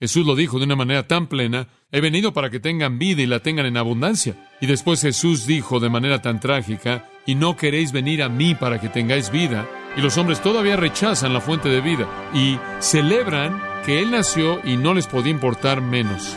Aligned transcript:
Jesús 0.00 0.26
lo 0.26 0.34
dijo 0.34 0.58
de 0.58 0.64
una 0.64 0.76
manera 0.76 1.06
tan 1.06 1.26
plena, 1.26 1.68
he 1.92 2.00
venido 2.00 2.32
para 2.32 2.48
que 2.48 2.58
tengan 2.58 2.98
vida 2.98 3.20
y 3.20 3.26
la 3.26 3.40
tengan 3.40 3.66
en 3.66 3.76
abundancia. 3.76 4.34
Y 4.58 4.66
después 4.66 5.02
Jesús 5.02 5.46
dijo 5.46 5.78
de 5.78 5.90
manera 5.90 6.22
tan 6.22 6.40
trágica, 6.40 7.06
y 7.26 7.34
no 7.34 7.54
queréis 7.54 7.92
venir 7.92 8.22
a 8.22 8.30
mí 8.30 8.54
para 8.54 8.80
que 8.80 8.88
tengáis 8.88 9.30
vida. 9.30 9.68
Y 9.98 10.00
los 10.00 10.16
hombres 10.16 10.40
todavía 10.40 10.76
rechazan 10.76 11.34
la 11.34 11.42
fuente 11.42 11.68
de 11.68 11.82
vida 11.82 12.08
y 12.32 12.58
celebran 12.78 13.60
que 13.84 14.00
Él 14.00 14.10
nació 14.10 14.60
y 14.64 14.78
no 14.78 14.94
les 14.94 15.06
podía 15.06 15.32
importar 15.32 15.82
menos. 15.82 16.34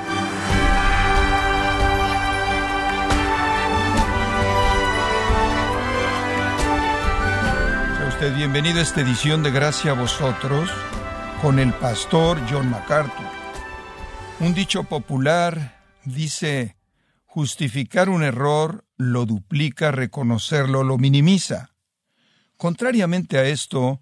Sea 7.97 8.07
usted 8.09 8.35
bienvenido 8.35 8.79
a 8.79 8.81
esta 8.81 8.99
edición 8.99 9.41
de 9.41 9.51
Gracia 9.51 9.91
a 9.91 9.93
vosotros 9.93 10.69
con 11.41 11.59
el 11.59 11.71
pastor 11.73 12.37
John 12.49 12.69
MacArthur. 12.69 13.42
Un 14.43 14.53
dicho 14.53 14.83
popular 14.83 15.81
dice, 16.03 16.75
justificar 17.23 18.09
un 18.09 18.23
error 18.23 18.85
lo 18.97 19.25
duplica, 19.25 19.93
reconocerlo 19.93 20.83
lo 20.83 20.97
minimiza. 20.97 21.69
Contrariamente 22.57 23.37
a 23.37 23.45
esto, 23.45 24.01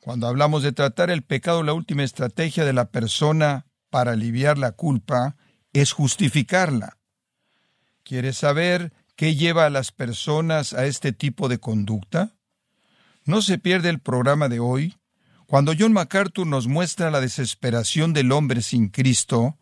cuando 0.00 0.28
hablamos 0.28 0.62
de 0.62 0.72
tratar 0.72 1.10
el 1.10 1.22
pecado, 1.22 1.62
la 1.62 1.74
última 1.74 2.04
estrategia 2.04 2.64
de 2.64 2.72
la 2.72 2.90
persona 2.90 3.66
para 3.90 4.12
aliviar 4.12 4.56
la 4.56 4.72
culpa 4.72 5.36
es 5.74 5.92
justificarla. 5.92 6.96
¿Quieres 8.02 8.38
saber 8.38 8.94
qué 9.14 9.34
lleva 9.34 9.66
a 9.66 9.70
las 9.70 9.92
personas 9.92 10.72
a 10.72 10.86
este 10.86 11.12
tipo 11.12 11.50
de 11.50 11.58
conducta? 11.58 12.34
No 13.26 13.42
se 13.42 13.58
pierde 13.58 13.90
el 13.90 13.98
programa 13.98 14.48
de 14.48 14.58
hoy, 14.58 14.96
cuando 15.46 15.74
John 15.78 15.92
MacArthur 15.92 16.46
nos 16.46 16.66
muestra 16.66 17.10
la 17.10 17.20
desesperación 17.20 18.14
del 18.14 18.32
hombre 18.32 18.62
sin 18.62 18.88
Cristo, 18.88 19.58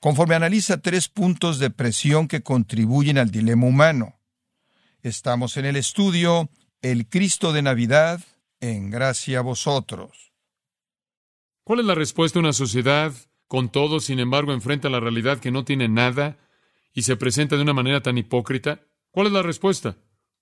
conforme 0.00 0.34
analiza 0.34 0.80
tres 0.80 1.08
puntos 1.08 1.58
de 1.58 1.70
presión 1.70 2.28
que 2.28 2.42
contribuyen 2.42 3.18
al 3.18 3.30
dilema 3.30 3.66
humano. 3.66 4.20
Estamos 5.02 5.56
en 5.56 5.66
el 5.66 5.76
estudio 5.76 6.50
El 6.82 7.08
Cristo 7.08 7.52
de 7.52 7.62
Navidad, 7.62 8.20
en 8.60 8.90
gracia 8.90 9.38
a 9.38 9.42
vosotros. 9.42 10.32
¿Cuál 11.64 11.80
es 11.80 11.86
la 11.86 11.94
respuesta 11.94 12.38
de 12.38 12.44
una 12.44 12.52
sociedad 12.52 13.12
con 13.48 13.70
todo, 13.70 14.00
sin 14.00 14.18
embargo, 14.18 14.52
enfrenta 14.52 14.88
la 14.88 15.00
realidad 15.00 15.38
que 15.38 15.50
no 15.50 15.64
tiene 15.64 15.88
nada 15.88 16.38
y 16.92 17.02
se 17.02 17.16
presenta 17.16 17.56
de 17.56 17.62
una 17.62 17.72
manera 17.72 18.02
tan 18.02 18.18
hipócrita? 18.18 18.80
¿Cuál 19.10 19.28
es 19.28 19.32
la 19.32 19.42
respuesta? 19.42 19.96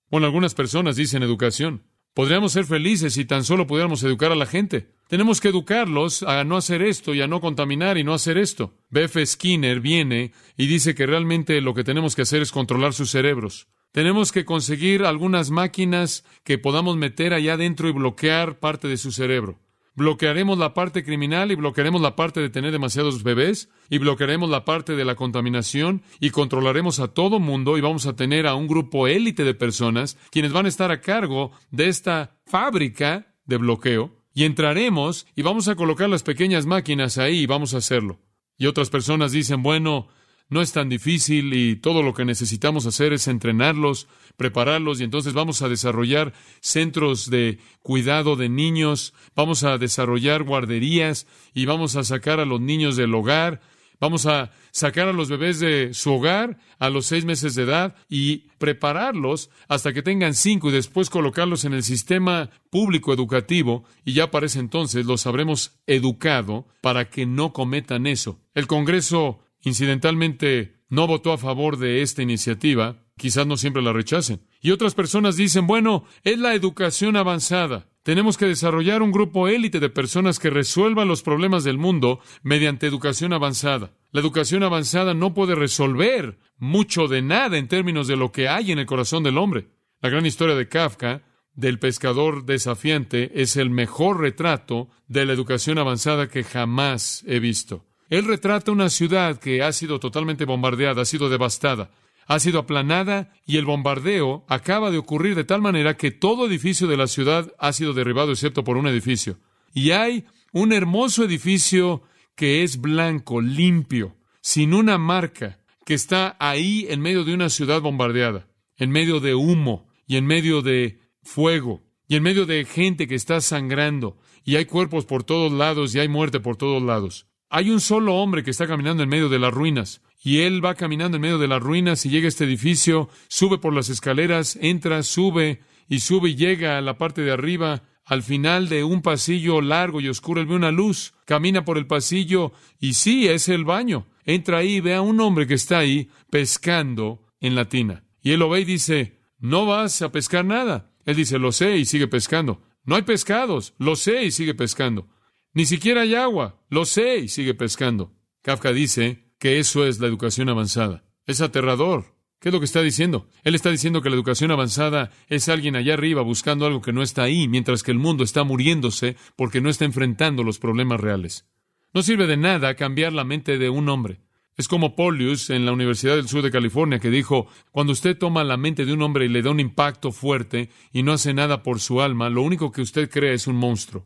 Bueno, 0.09 0.27
algunas 0.27 0.53
personas 0.53 0.95
dicen 0.95 1.23
educación. 1.23 1.83
Podríamos 2.15 2.53
ser 2.53 2.63
felices 2.63 3.15
si 3.15 3.25
tan 3.25 3.43
solo 3.43 3.67
pudiéramos 3.67 4.01
educar 4.01 4.31
a 4.31 4.35
la 4.35 4.45
gente. 4.45 4.87
Tenemos 5.09 5.41
que 5.41 5.49
educarlos 5.49 6.23
a 6.23 6.45
no 6.45 6.55
hacer 6.55 6.81
esto 6.81 7.13
y 7.13 7.21
a 7.21 7.27
no 7.27 7.41
contaminar 7.41 7.97
y 7.97 8.05
no 8.05 8.13
hacer 8.13 8.37
esto. 8.37 8.73
B.F. 8.89 9.25
Skinner 9.25 9.81
viene 9.81 10.31
y 10.55 10.67
dice 10.67 10.95
que 10.95 11.05
realmente 11.05 11.59
lo 11.59 11.73
que 11.73 11.83
tenemos 11.83 12.15
que 12.15 12.21
hacer 12.21 12.41
es 12.41 12.53
controlar 12.53 12.93
sus 12.93 13.11
cerebros. 13.11 13.67
Tenemos 13.91 14.31
que 14.31 14.45
conseguir 14.45 15.03
algunas 15.03 15.51
máquinas 15.51 16.23
que 16.45 16.57
podamos 16.57 16.95
meter 16.95 17.33
allá 17.33 17.55
adentro 17.55 17.89
y 17.89 17.91
bloquear 17.91 18.59
parte 18.59 18.87
de 18.87 18.95
su 18.95 19.11
cerebro. 19.11 19.59
Bloquearemos 19.95 20.57
la 20.57 20.73
parte 20.73 21.03
criminal 21.03 21.51
y 21.51 21.55
bloquearemos 21.55 22.01
la 22.01 22.15
parte 22.17 22.41
de 22.41 22.49
tener 22.49 22.71
demasiados 22.73 23.23
bebés 23.23 23.69
y 23.89 23.97
bloquearemos 23.97 24.49
la 24.49 24.65
parte 24.65 24.95
de 24.95 25.05
la 25.05 25.15
contaminación 25.15 26.01
y 26.19 26.31
controlaremos 26.31 26.99
a 26.99 27.07
todo 27.07 27.39
mundo 27.39 27.77
y 27.77 27.81
vamos 27.81 28.05
a 28.05 28.15
tener 28.15 28.45
a 28.45 28.55
un 28.55 28.67
grupo 28.67 29.07
élite 29.07 29.45
de 29.45 29.53
personas 29.53 30.17
quienes 30.31 30.51
van 30.51 30.65
a 30.65 30.69
estar 30.69 30.91
a 30.91 30.99
cargo 30.99 31.51
de 31.71 31.87
esta 31.87 32.35
fábrica 32.45 33.35
de 33.45 33.57
bloqueo 33.57 34.11
y 34.33 34.43
entraremos 34.43 35.27
y 35.33 35.43
vamos 35.43 35.69
a 35.69 35.75
colocar 35.75 36.09
las 36.09 36.23
pequeñas 36.23 36.65
máquinas 36.65 37.17
ahí 37.17 37.39
y 37.39 37.45
vamos 37.45 37.73
a 37.73 37.77
hacerlo. 37.77 38.19
Y 38.57 38.67
otras 38.67 38.89
personas 38.89 39.31
dicen, 39.31 39.63
bueno, 39.63 40.09
no 40.49 40.61
es 40.61 40.71
tan 40.71 40.89
difícil 40.89 41.53
y 41.53 41.75
todo 41.75 42.03
lo 42.03 42.13
que 42.13 42.25
necesitamos 42.25 42.85
hacer 42.85 43.13
es 43.13 43.27
entrenarlos, 43.27 44.07
prepararlos 44.37 44.99
y 44.99 45.03
entonces 45.03 45.33
vamos 45.33 45.61
a 45.61 45.69
desarrollar 45.69 46.33
centros 46.61 47.29
de 47.29 47.59
cuidado 47.81 48.35
de 48.35 48.49
niños, 48.49 49.13
vamos 49.35 49.63
a 49.63 49.77
desarrollar 49.77 50.43
guarderías 50.43 51.27
y 51.53 51.65
vamos 51.65 51.95
a 51.95 52.03
sacar 52.03 52.39
a 52.39 52.45
los 52.45 52.61
niños 52.61 52.95
del 52.95 53.13
hogar, 53.15 53.61
vamos 53.99 54.25
a 54.27 54.51
sacar 54.71 55.07
a 55.07 55.13
los 55.13 55.29
bebés 55.29 55.59
de 55.59 55.93
su 55.93 56.13
hogar 56.13 56.57
a 56.79 56.89
los 56.89 57.05
seis 57.05 57.25
meses 57.25 57.55
de 57.55 57.63
edad 57.63 57.95
y 58.09 58.49
prepararlos 58.57 59.49
hasta 59.67 59.93
que 59.93 60.03
tengan 60.03 60.33
cinco 60.35 60.69
y 60.69 60.73
después 60.73 61.09
colocarlos 61.09 61.65
en 61.65 61.73
el 61.73 61.83
sistema 61.83 62.49
público 62.69 63.13
educativo 63.13 63.85
y 64.03 64.13
ya 64.13 64.29
para 64.31 64.45
ese 64.45 64.59
entonces 64.59 65.05
los 65.05 65.25
habremos 65.25 65.79
educado 65.87 66.67
para 66.81 67.09
que 67.09 67.25
no 67.25 67.53
cometan 67.53 68.05
eso. 68.05 68.39
El 68.53 68.67
Congreso 68.67 69.44
incidentalmente 69.65 70.75
no 70.89 71.07
votó 71.07 71.33
a 71.33 71.37
favor 71.37 71.77
de 71.77 72.01
esta 72.01 72.21
iniciativa, 72.21 73.03
quizás 73.17 73.45
no 73.45 73.57
siempre 73.57 73.81
la 73.81 73.93
rechacen. 73.93 74.41
Y 74.61 74.71
otras 74.71 74.95
personas 74.95 75.35
dicen, 75.35 75.67
bueno, 75.67 76.05
es 76.23 76.39
la 76.39 76.53
educación 76.53 77.17
avanzada. 77.17 77.89
Tenemos 78.03 78.37
que 78.37 78.45
desarrollar 78.45 79.01
un 79.01 79.11
grupo 79.11 79.47
élite 79.47 79.79
de 79.79 79.89
personas 79.89 80.37
que 80.37 80.51
resuelvan 80.51 81.07
los 81.07 81.23
problemas 81.23 81.63
del 81.63 81.79
mundo 81.79 82.19
mediante 82.43 82.85
educación 82.85 83.33
avanzada. 83.33 83.93
La 84.11 84.21
educación 84.21 84.61
avanzada 84.61 85.15
no 85.15 85.33
puede 85.33 85.55
resolver 85.55 86.37
mucho 86.57 87.07
de 87.07 87.23
nada 87.23 87.57
en 87.57 87.67
términos 87.67 88.07
de 88.07 88.15
lo 88.15 88.31
que 88.31 88.47
hay 88.47 88.71
en 88.71 88.79
el 88.79 88.85
corazón 88.85 89.23
del 89.23 89.39
hombre. 89.39 89.69
La 90.01 90.09
gran 90.09 90.25
historia 90.27 90.55
de 90.55 90.69
Kafka, 90.69 91.23
del 91.53 91.79
pescador 91.79 92.45
desafiante, 92.45 93.41
es 93.41 93.57
el 93.57 93.71
mejor 93.71 94.19
retrato 94.19 94.89
de 95.07 95.25
la 95.25 95.33
educación 95.33 95.79
avanzada 95.79 96.29
que 96.29 96.43
jamás 96.43 97.23
he 97.25 97.39
visto. 97.39 97.87
Él 98.09 98.25
retrata 98.25 98.71
una 98.71 98.89
ciudad 98.89 99.39
que 99.39 99.63
ha 99.63 99.71
sido 99.71 99.99
totalmente 99.99 100.45
bombardeada, 100.45 101.01
ha 101.01 101.05
sido 101.05 101.29
devastada, 101.29 101.91
ha 102.27 102.39
sido 102.39 102.59
aplanada 102.59 103.33
y 103.45 103.57
el 103.57 103.65
bombardeo 103.65 104.45
acaba 104.47 104.91
de 104.91 104.97
ocurrir 104.97 105.35
de 105.35 105.43
tal 105.43 105.61
manera 105.61 105.97
que 105.97 106.11
todo 106.11 106.47
edificio 106.47 106.87
de 106.87 106.97
la 106.97 107.07
ciudad 107.07 107.53
ha 107.59 107.73
sido 107.73 107.93
derribado 107.93 108.31
excepto 108.31 108.63
por 108.63 108.77
un 108.77 108.87
edificio. 108.87 109.37
Y 109.73 109.91
hay 109.91 110.25
un 110.51 110.71
hermoso 110.71 111.23
edificio 111.23 112.03
que 112.35 112.63
es 112.63 112.79
blanco, 112.79 113.41
limpio, 113.41 114.15
sin 114.41 114.73
una 114.73 114.97
marca, 114.97 115.59
que 115.85 115.93
está 115.93 116.35
ahí 116.39 116.87
en 116.89 116.99
medio 116.99 117.23
de 117.23 117.33
una 117.33 117.49
ciudad 117.49 117.81
bombardeada, 117.81 118.47
en 118.77 118.89
medio 118.89 119.19
de 119.19 119.35
humo 119.35 119.87
y 120.07 120.17
en 120.17 120.25
medio 120.25 120.61
de 120.61 120.99
fuego 121.23 121.83
y 122.07 122.15
en 122.15 122.23
medio 122.23 122.45
de 122.45 122.65
gente 122.65 123.07
que 123.07 123.15
está 123.15 123.41
sangrando 123.41 124.17
y 124.43 124.57
hay 124.57 124.65
cuerpos 124.65 125.05
por 125.05 125.23
todos 125.23 125.51
lados 125.51 125.93
y 125.95 125.99
hay 125.99 126.07
muerte 126.07 126.39
por 126.39 126.55
todos 126.55 126.81
lados. 126.81 127.27
Hay 127.49 127.69
un 127.69 127.79
solo 127.79 128.15
hombre 128.15 128.43
que 128.43 128.51
está 128.51 128.67
caminando 128.67 129.03
en 129.03 129.09
medio 129.09 129.29
de 129.29 129.39
las 129.39 129.53
ruinas, 129.53 130.01
y 130.25 130.39
él 130.39 130.65
va 130.65 130.73
caminando 130.73 131.17
en 131.17 131.21
medio 131.21 131.37
de 131.37 131.47
las 131.47 131.61
ruinas 131.61 132.03
y 132.03 132.09
llega 132.09 132.25
a 132.25 132.29
este 132.29 132.45
edificio, 132.45 133.09
sube 133.27 133.59
por 133.59 133.75
las 133.75 133.89
escaleras, 133.89 134.57
entra, 134.59 135.03
sube 135.03 135.61
y 135.87 135.99
sube 135.99 136.29
y 136.31 136.35
llega 136.35 136.79
a 136.79 136.81
la 136.81 136.97
parte 136.97 137.21
de 137.21 137.31
arriba. 137.31 137.83
Al 138.05 138.23
final 138.23 138.67
de 138.67 138.83
un 138.83 139.03
pasillo 139.03 139.61
largo 139.61 140.01
y 140.01 140.09
oscuro, 140.09 140.41
él 140.41 140.47
ve 140.47 140.55
una 140.55 140.71
luz, 140.71 141.13
camina 141.25 141.63
por 141.63 141.77
el 141.77 141.85
pasillo 141.85 142.53
y 142.79 142.95
sí, 142.95 143.27
es 143.27 143.49
el 143.49 143.65
baño. 143.65 144.07
Entra 144.25 144.57
ahí 144.57 144.77
y 144.77 144.81
ve 144.81 144.95
a 144.95 145.01
un 145.01 145.19
hombre 145.21 145.45
que 145.45 145.53
está 145.53 145.77
ahí 145.77 146.09
pescando 146.31 147.21
en 147.39 147.53
la 147.53 147.65
tina. 147.65 148.03
Y 148.23 148.31
él 148.31 148.39
lo 148.39 148.49
ve 148.49 148.61
y 148.61 148.65
dice, 148.65 149.19
no 149.37 149.67
vas 149.67 150.01
a 150.01 150.11
pescar 150.11 150.43
nada. 150.43 150.91
Él 151.05 151.17
dice, 151.17 151.37
lo 151.37 151.51
sé 151.51 151.77
y 151.77 151.85
sigue 151.85 152.07
pescando. 152.07 152.63
No 152.83 152.95
hay 152.95 153.03
pescados, 153.03 153.75
lo 153.77 153.95
sé 153.95 154.23
y 154.23 154.31
sigue 154.31 154.55
pescando. 154.55 155.07
Ni 155.55 155.65
siquiera 155.65 156.01
hay 156.01 156.15
agua. 156.15 156.61
Lo 156.69 156.83
sé 156.83 157.19
y 157.19 157.27
sigue 157.29 157.53
pescando. 157.53 158.11
Kafka 158.41 158.73
dice 158.73 159.31
que 159.39 159.57
eso 159.57 159.87
es 159.87 160.01
la 160.01 160.07
educación 160.07 160.49
avanzada. 160.49 161.05
Es 161.25 161.39
aterrador. 161.39 162.17
¿Qué 162.41 162.49
es 162.49 162.53
lo 162.53 162.59
que 162.59 162.65
está 162.65 162.81
diciendo? 162.81 163.29
Él 163.45 163.55
está 163.55 163.71
diciendo 163.71 164.01
que 164.01 164.09
la 164.09 164.17
educación 164.17 164.51
avanzada 164.51 165.11
es 165.29 165.47
alguien 165.47 165.77
allá 165.77 165.93
arriba 165.93 166.23
buscando 166.23 166.65
algo 166.65 166.81
que 166.81 166.91
no 166.91 167.01
está 167.01 167.23
ahí, 167.23 167.47
mientras 167.47 167.83
que 167.83 167.91
el 167.91 167.99
mundo 167.99 168.25
está 168.25 168.43
muriéndose 168.43 169.15
porque 169.37 169.61
no 169.61 169.69
está 169.69 169.85
enfrentando 169.85 170.43
los 170.43 170.59
problemas 170.59 170.99
reales. 170.99 171.47
No 171.93 172.03
sirve 172.03 172.27
de 172.27 172.35
nada 172.35 172.75
cambiar 172.75 173.13
la 173.13 173.23
mente 173.23 173.57
de 173.57 173.69
un 173.69 173.87
hombre. 173.87 174.19
Es 174.57 174.67
como 174.67 174.93
Polius 174.93 175.49
en 175.51 175.65
la 175.65 175.71
Universidad 175.71 176.17
del 176.17 176.27
Sur 176.27 176.41
de 176.41 176.51
California 176.51 176.99
que 176.99 177.09
dijo, 177.09 177.47
cuando 177.71 177.93
usted 177.93 178.17
toma 178.17 178.43
la 178.43 178.57
mente 178.57 178.85
de 178.85 178.91
un 178.91 179.01
hombre 179.01 179.23
y 179.23 179.29
le 179.29 179.41
da 179.41 179.51
un 179.51 179.61
impacto 179.61 180.11
fuerte 180.11 180.69
y 180.91 181.03
no 181.03 181.13
hace 181.13 181.33
nada 181.33 181.63
por 181.63 181.79
su 181.79 182.01
alma, 182.01 182.29
lo 182.29 182.41
único 182.41 182.73
que 182.73 182.81
usted 182.81 183.09
crea 183.09 183.31
es 183.31 183.47
un 183.47 183.55
monstruo 183.55 184.05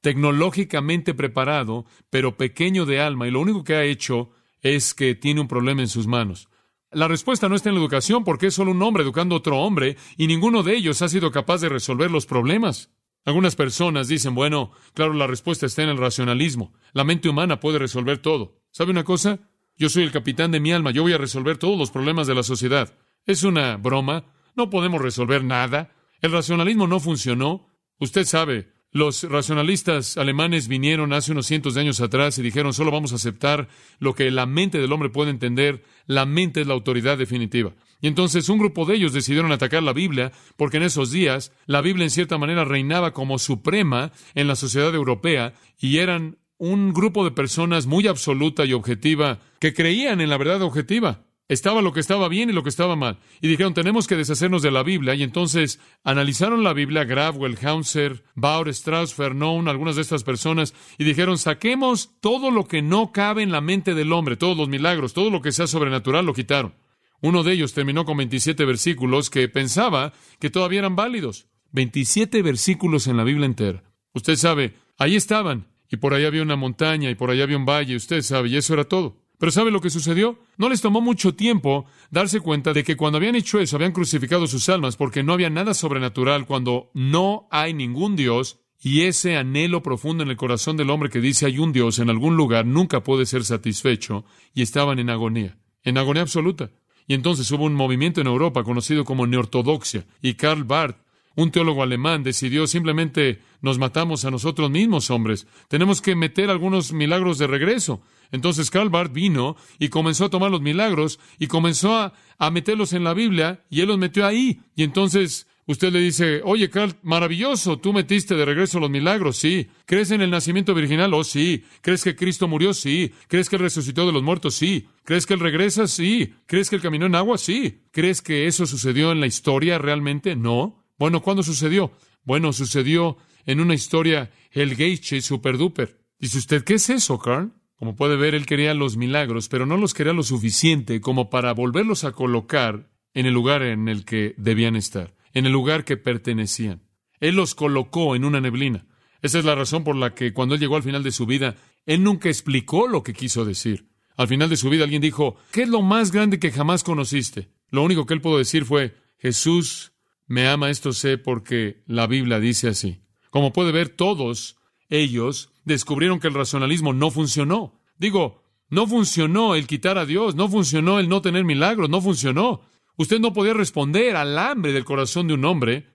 tecnológicamente 0.00 1.14
preparado, 1.14 1.84
pero 2.08 2.36
pequeño 2.36 2.86
de 2.86 3.00
alma, 3.00 3.28
y 3.28 3.30
lo 3.30 3.40
único 3.40 3.64
que 3.64 3.74
ha 3.74 3.84
hecho 3.84 4.30
es 4.62 4.94
que 4.94 5.14
tiene 5.14 5.40
un 5.40 5.48
problema 5.48 5.82
en 5.82 5.88
sus 5.88 6.06
manos. 6.06 6.48
La 6.92 7.06
respuesta 7.06 7.48
no 7.48 7.54
está 7.54 7.68
en 7.68 7.76
la 7.76 7.80
educación 7.80 8.24
porque 8.24 8.48
es 8.48 8.54
solo 8.54 8.72
un 8.72 8.82
hombre 8.82 9.04
educando 9.04 9.34
a 9.36 9.38
otro 9.38 9.58
hombre 9.58 9.96
y 10.16 10.26
ninguno 10.26 10.62
de 10.64 10.74
ellos 10.74 11.02
ha 11.02 11.08
sido 11.08 11.30
capaz 11.30 11.60
de 11.60 11.68
resolver 11.68 12.10
los 12.10 12.26
problemas. 12.26 12.90
Algunas 13.24 13.54
personas 13.54 14.08
dicen, 14.08 14.34
bueno, 14.34 14.72
claro, 14.94 15.12
la 15.12 15.28
respuesta 15.28 15.66
está 15.66 15.82
en 15.82 15.90
el 15.90 15.98
racionalismo. 15.98 16.72
La 16.92 17.04
mente 17.04 17.28
humana 17.28 17.60
puede 17.60 17.78
resolver 17.78 18.18
todo. 18.18 18.56
¿Sabe 18.72 18.90
una 18.90 19.04
cosa? 19.04 19.38
Yo 19.76 19.88
soy 19.88 20.02
el 20.02 20.10
capitán 20.10 20.50
de 20.50 20.60
mi 20.60 20.72
alma, 20.72 20.90
yo 20.90 21.02
voy 21.02 21.12
a 21.12 21.18
resolver 21.18 21.58
todos 21.58 21.78
los 21.78 21.90
problemas 21.90 22.26
de 22.26 22.34
la 22.34 22.42
sociedad. 22.42 22.96
Es 23.24 23.44
una 23.44 23.76
broma, 23.76 24.24
no 24.56 24.68
podemos 24.68 25.00
resolver 25.00 25.44
nada. 25.44 25.92
El 26.20 26.32
racionalismo 26.32 26.86
no 26.86 26.98
funcionó. 26.98 27.68
Usted 27.98 28.24
sabe, 28.24 28.72
Los 28.92 29.22
racionalistas 29.22 30.16
alemanes 30.16 30.66
vinieron 30.66 31.12
hace 31.12 31.30
unos 31.30 31.46
cientos 31.46 31.74
de 31.74 31.82
años 31.82 32.00
atrás 32.00 32.38
y 32.38 32.42
dijeron 32.42 32.72
solo 32.72 32.90
vamos 32.90 33.12
a 33.12 33.16
aceptar 33.16 33.68
lo 34.00 34.14
que 34.14 34.32
la 34.32 34.46
mente 34.46 34.78
del 34.78 34.92
hombre 34.92 35.10
puede 35.10 35.30
entender, 35.30 35.84
la 36.06 36.26
mente 36.26 36.60
es 36.60 36.66
la 36.66 36.74
autoridad 36.74 37.16
definitiva. 37.16 37.72
Y 38.00 38.08
entonces 38.08 38.48
un 38.48 38.58
grupo 38.58 38.86
de 38.86 38.96
ellos 38.96 39.12
decidieron 39.12 39.52
atacar 39.52 39.84
la 39.84 39.92
Biblia 39.92 40.32
porque 40.56 40.78
en 40.78 40.82
esos 40.82 41.12
días 41.12 41.52
la 41.66 41.82
Biblia 41.82 42.02
en 42.02 42.10
cierta 42.10 42.36
manera 42.36 42.64
reinaba 42.64 43.12
como 43.12 43.38
suprema 43.38 44.10
en 44.34 44.48
la 44.48 44.56
sociedad 44.56 44.92
europea 44.92 45.54
y 45.78 45.98
eran 45.98 46.38
un 46.58 46.92
grupo 46.92 47.24
de 47.24 47.30
personas 47.30 47.86
muy 47.86 48.08
absoluta 48.08 48.64
y 48.64 48.72
objetiva 48.72 49.38
que 49.60 49.72
creían 49.72 50.20
en 50.20 50.30
la 50.30 50.36
verdad 50.36 50.62
objetiva. 50.62 51.29
Estaba 51.50 51.82
lo 51.82 51.92
que 51.92 51.98
estaba 51.98 52.28
bien 52.28 52.48
y 52.48 52.52
lo 52.52 52.62
que 52.62 52.68
estaba 52.68 52.94
mal. 52.94 53.18
Y 53.40 53.48
dijeron, 53.48 53.74
tenemos 53.74 54.06
que 54.06 54.14
deshacernos 54.14 54.62
de 54.62 54.70
la 54.70 54.84
Biblia. 54.84 55.16
Y 55.16 55.24
entonces 55.24 55.80
analizaron 56.04 56.62
la 56.62 56.72
Biblia, 56.72 57.02
Graf, 57.02 57.36
Wellhauser, 57.38 58.22
Bauer, 58.36 58.68
Strauss, 58.68 59.16
Vernon, 59.16 59.66
algunas 59.66 59.96
de 59.96 60.02
estas 60.02 60.22
personas, 60.22 60.74
y 60.96 61.02
dijeron, 61.02 61.38
saquemos 61.38 62.12
todo 62.20 62.52
lo 62.52 62.68
que 62.68 62.82
no 62.82 63.10
cabe 63.10 63.42
en 63.42 63.50
la 63.50 63.60
mente 63.60 63.96
del 63.96 64.12
hombre, 64.12 64.36
todos 64.36 64.56
los 64.56 64.68
milagros, 64.68 65.12
todo 65.12 65.28
lo 65.28 65.42
que 65.42 65.50
sea 65.50 65.66
sobrenatural, 65.66 66.24
lo 66.24 66.34
quitaron. 66.34 66.76
Uno 67.20 67.42
de 67.42 67.54
ellos 67.54 67.74
terminó 67.74 68.04
con 68.04 68.16
27 68.16 68.64
versículos 68.64 69.28
que 69.28 69.48
pensaba 69.48 70.12
que 70.38 70.50
todavía 70.50 70.78
eran 70.78 70.94
válidos. 70.94 71.48
27 71.72 72.42
versículos 72.42 73.08
en 73.08 73.16
la 73.16 73.24
Biblia 73.24 73.46
entera. 73.46 73.82
Usted 74.14 74.36
sabe, 74.36 74.76
ahí 74.98 75.16
estaban, 75.16 75.66
y 75.88 75.96
por 75.96 76.14
allá 76.14 76.28
había 76.28 76.42
una 76.42 76.54
montaña, 76.54 77.10
y 77.10 77.16
por 77.16 77.32
allá 77.32 77.42
había 77.42 77.56
un 77.56 77.66
valle, 77.66 77.96
usted 77.96 78.22
sabe, 78.22 78.50
y 78.50 78.56
eso 78.56 78.72
era 78.72 78.84
todo. 78.84 79.16
Pero 79.40 79.52
¿sabe 79.52 79.70
lo 79.70 79.80
que 79.80 79.88
sucedió? 79.88 80.38
No 80.58 80.68
les 80.68 80.82
tomó 80.82 81.00
mucho 81.00 81.34
tiempo 81.34 81.86
darse 82.10 82.40
cuenta 82.40 82.74
de 82.74 82.84
que 82.84 82.98
cuando 82.98 83.16
habían 83.16 83.36
hecho 83.36 83.58
eso 83.58 83.76
habían 83.76 83.92
crucificado 83.92 84.46
sus 84.46 84.68
almas 84.68 84.96
porque 84.96 85.22
no 85.22 85.32
había 85.32 85.48
nada 85.48 85.72
sobrenatural 85.72 86.44
cuando 86.44 86.90
no 86.92 87.48
hay 87.50 87.72
ningún 87.72 88.16
Dios 88.16 88.60
y 88.82 89.04
ese 89.04 89.38
anhelo 89.38 89.82
profundo 89.82 90.22
en 90.22 90.28
el 90.28 90.36
corazón 90.36 90.76
del 90.76 90.90
hombre 90.90 91.08
que 91.08 91.22
dice 91.22 91.46
hay 91.46 91.58
un 91.58 91.72
Dios 91.72 92.00
en 92.00 92.10
algún 92.10 92.36
lugar 92.36 92.66
nunca 92.66 93.02
puede 93.02 93.24
ser 93.24 93.42
satisfecho 93.44 94.26
y 94.52 94.60
estaban 94.60 94.98
en 94.98 95.08
agonía, 95.08 95.56
en 95.84 95.96
agonía 95.96 96.20
absoluta. 96.20 96.70
Y 97.06 97.14
entonces 97.14 97.50
hubo 97.50 97.64
un 97.64 97.74
movimiento 97.74 98.20
en 98.20 98.26
Europa 98.26 98.62
conocido 98.62 99.06
como 99.06 99.26
neortodoxia 99.26 100.04
y 100.20 100.34
Karl 100.34 100.64
Barth 100.64 100.98
un 101.34 101.50
teólogo 101.50 101.82
alemán 101.82 102.22
decidió 102.22 102.66
simplemente 102.66 103.40
nos 103.62 103.78
matamos 103.78 104.24
a 104.24 104.30
nosotros 104.30 104.70
mismos, 104.70 105.10
hombres. 105.10 105.46
Tenemos 105.68 106.02
que 106.02 106.14
meter 106.14 106.50
algunos 106.50 106.92
milagros 106.92 107.38
de 107.38 107.46
regreso. 107.46 108.02
Entonces 108.32 108.70
Karl 108.70 108.90
Barth 108.90 109.12
vino 109.12 109.56
y 109.78 109.88
comenzó 109.88 110.26
a 110.26 110.30
tomar 110.30 110.50
los 110.50 110.60
milagros 110.60 111.18
y 111.38 111.46
comenzó 111.46 111.94
a, 111.96 112.12
meterlos 112.50 112.92
en 112.92 113.04
la 113.04 113.14
Biblia 113.14 113.64
y 113.68 113.80
él 113.80 113.88
los 113.88 113.98
metió 113.98 114.26
ahí. 114.26 114.60
Y 114.74 114.82
entonces 114.82 115.46
usted 115.66 115.92
le 115.92 116.00
dice, 116.00 116.40
oye 116.44 116.70
Carl, 116.70 116.96
maravilloso, 117.02 117.78
tú 117.78 117.92
metiste 117.92 118.34
de 118.34 118.44
regreso 118.44 118.80
los 118.80 118.90
milagros, 118.90 119.36
sí. 119.36 119.68
¿Crees 119.84 120.10
en 120.10 120.20
el 120.20 120.30
nacimiento 120.30 120.74
virginal? 120.74 121.12
Oh, 121.14 121.24
sí. 121.24 121.64
¿Crees 121.80 122.04
que 122.04 122.16
Cristo 122.16 122.48
murió? 122.48 122.72
Sí. 122.72 123.12
¿Crees 123.28 123.48
que 123.48 123.56
Él 123.56 123.62
resucitó 123.62 124.06
de 124.06 124.12
los 124.12 124.22
muertos? 124.22 124.54
Sí. 124.54 124.86
¿Crees 125.04 125.26
que 125.26 125.34
Él 125.34 125.40
regresa? 125.40 125.86
Sí. 125.86 126.34
¿Crees 126.46 126.70
que 126.70 126.76
Él 126.76 126.82
caminó 126.82 127.06
en 127.06 127.14
agua? 127.14 127.38
Sí. 127.38 127.82
¿Crees 127.90 128.22
que 128.22 128.46
eso 128.46 128.66
sucedió 128.66 129.12
en 129.12 129.20
la 129.20 129.26
historia 129.26 129.78
realmente? 129.78 130.36
No. 130.36 130.84
Bueno, 130.98 131.22
¿cuándo 131.22 131.42
sucedió? 131.42 131.92
Bueno, 132.24 132.52
sucedió 132.52 133.16
en 133.46 133.60
una 133.60 133.74
historia 133.74 134.30
el 134.52 134.76
Geische 134.76 135.20
super 135.20 135.56
duper. 135.56 135.98
Dice 136.18 136.38
usted, 136.38 136.62
¿qué 136.64 136.74
es 136.74 136.90
eso, 136.90 137.18
Carl? 137.18 137.52
Como 137.80 137.96
puede 137.96 138.16
ver, 138.16 138.34
él 138.34 138.44
quería 138.44 138.74
los 138.74 138.98
milagros, 138.98 139.48
pero 139.48 139.64
no 139.64 139.78
los 139.78 139.94
quería 139.94 140.12
lo 140.12 140.22
suficiente 140.22 141.00
como 141.00 141.30
para 141.30 141.54
volverlos 141.54 142.04
a 142.04 142.12
colocar 142.12 142.90
en 143.14 143.24
el 143.24 143.32
lugar 143.32 143.62
en 143.62 143.88
el 143.88 144.04
que 144.04 144.34
debían 144.36 144.76
estar, 144.76 145.14
en 145.32 145.46
el 145.46 145.52
lugar 145.52 145.86
que 145.86 145.96
pertenecían. 145.96 146.82
Él 147.20 147.36
los 147.36 147.54
colocó 147.54 148.14
en 148.14 148.26
una 148.26 148.38
neblina. 148.38 148.86
Esa 149.22 149.38
es 149.38 149.46
la 149.46 149.54
razón 149.54 149.82
por 149.82 149.96
la 149.96 150.14
que 150.14 150.34
cuando 150.34 150.54
él 150.54 150.60
llegó 150.60 150.76
al 150.76 150.82
final 150.82 151.02
de 151.02 151.10
su 151.10 151.24
vida, 151.24 151.56
él 151.86 152.04
nunca 152.04 152.28
explicó 152.28 152.86
lo 152.86 153.02
que 153.02 153.14
quiso 153.14 153.46
decir. 153.46 153.88
Al 154.14 154.28
final 154.28 154.50
de 154.50 154.58
su 154.58 154.68
vida 154.68 154.84
alguien 154.84 155.00
dijo, 155.00 155.36
¿qué 155.50 155.62
es 155.62 155.68
lo 155.70 155.80
más 155.80 156.12
grande 156.12 156.38
que 156.38 156.52
jamás 156.52 156.84
conociste? 156.84 157.48
Lo 157.70 157.82
único 157.82 158.04
que 158.04 158.12
él 158.12 158.20
pudo 158.20 158.36
decir 158.36 158.66
fue, 158.66 158.94
Jesús 159.16 159.94
me 160.26 160.46
ama, 160.46 160.68
esto 160.68 160.92
sé 160.92 161.16
porque 161.16 161.82
la 161.86 162.06
Biblia 162.06 162.40
dice 162.40 162.68
así. 162.68 163.00
Como 163.30 163.54
puede 163.54 163.72
ver, 163.72 163.88
todos 163.88 164.58
ellos 164.90 165.52
descubrieron 165.64 166.20
que 166.20 166.28
el 166.28 166.34
racionalismo 166.34 166.92
no 166.92 167.10
funcionó. 167.10 167.80
Digo, 167.96 168.42
no 168.68 168.86
funcionó 168.86 169.54
el 169.54 169.66
quitar 169.66 169.96
a 169.96 170.06
Dios, 170.06 170.34
no 170.34 170.48
funcionó 170.48 170.98
el 170.98 171.08
no 171.08 171.22
tener 171.22 171.44
milagros, 171.44 171.88
no 171.88 172.00
funcionó. 172.00 172.60
Usted 172.96 173.18
no 173.20 173.32
podía 173.32 173.54
responder 173.54 174.16
al 174.16 174.36
hambre 174.38 174.72
del 174.72 174.84
corazón 174.84 175.28
de 175.28 175.34
un 175.34 175.44
hombre, 175.44 175.86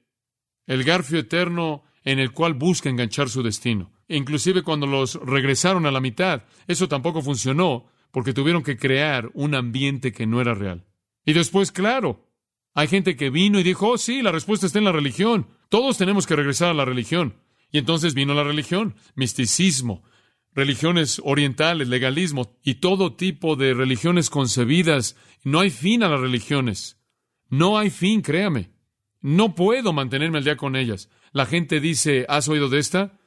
el 0.65 0.83
garfio 0.83 1.19
eterno 1.19 1.83
en 2.03 2.19
el 2.19 2.31
cual 2.31 2.53
busca 2.53 2.89
enganchar 2.89 3.29
su 3.29 3.43
destino. 3.43 3.91
Inclusive 4.07 4.63
cuando 4.63 4.87
los 4.87 5.15
regresaron 5.15 5.85
a 5.85 5.91
la 5.91 5.99
mitad, 6.01 6.43
eso 6.67 6.87
tampoco 6.87 7.21
funcionó 7.21 7.85
porque 8.11 8.33
tuvieron 8.33 8.63
que 8.63 8.77
crear 8.77 9.29
un 9.33 9.55
ambiente 9.55 10.13
que 10.13 10.25
no 10.25 10.39
era 10.39 10.53
real. 10.53 10.85
Y 11.25 11.33
después, 11.33 11.71
claro, 11.71 12.29
hay 12.73 12.87
gente 12.87 13.15
que 13.15 13.29
vino 13.29 13.59
y 13.59 13.63
dijo, 13.63 13.89
oh 13.89 13.97
sí, 13.97 14.21
la 14.21 14.31
respuesta 14.31 14.67
está 14.67 14.79
en 14.79 14.85
la 14.85 14.91
religión. 14.91 15.47
Todos 15.69 15.97
tenemos 15.97 16.27
que 16.27 16.35
regresar 16.35 16.69
a 16.69 16.73
la 16.73 16.85
religión. 16.85 17.35
Y 17.75 17.77
entonces 17.77 18.13
vino 18.13 18.33
la 18.33 18.45
religión, 18.45 18.95
misticismo, 19.15 20.05
religiones 20.53 21.21
orientales, 21.25 21.89
legalismo 21.89 22.57
y 22.63 22.75
todo 22.75 23.17
tipo 23.17 23.57
de 23.57 23.73
religiones 23.73 24.29
concebidas. 24.29 25.17
No 25.43 25.59
hay 25.59 25.71
fin 25.71 26.01
a 26.01 26.07
las 26.07 26.21
religiones. 26.21 27.03
No 27.49 27.77
hay 27.77 27.89
fin, 27.89 28.21
créame. 28.21 28.71
No 29.19 29.55
puedo 29.55 29.91
mantenerme 29.91 30.37
al 30.37 30.45
día 30.45 30.55
con 30.55 30.77
ellas. 30.77 31.09
La 31.33 31.45
gente 31.45 31.81
dice, 31.81 32.25
¿has 32.29 32.47
oído 32.47 32.69
de 32.69 32.79
esta? 32.79 33.19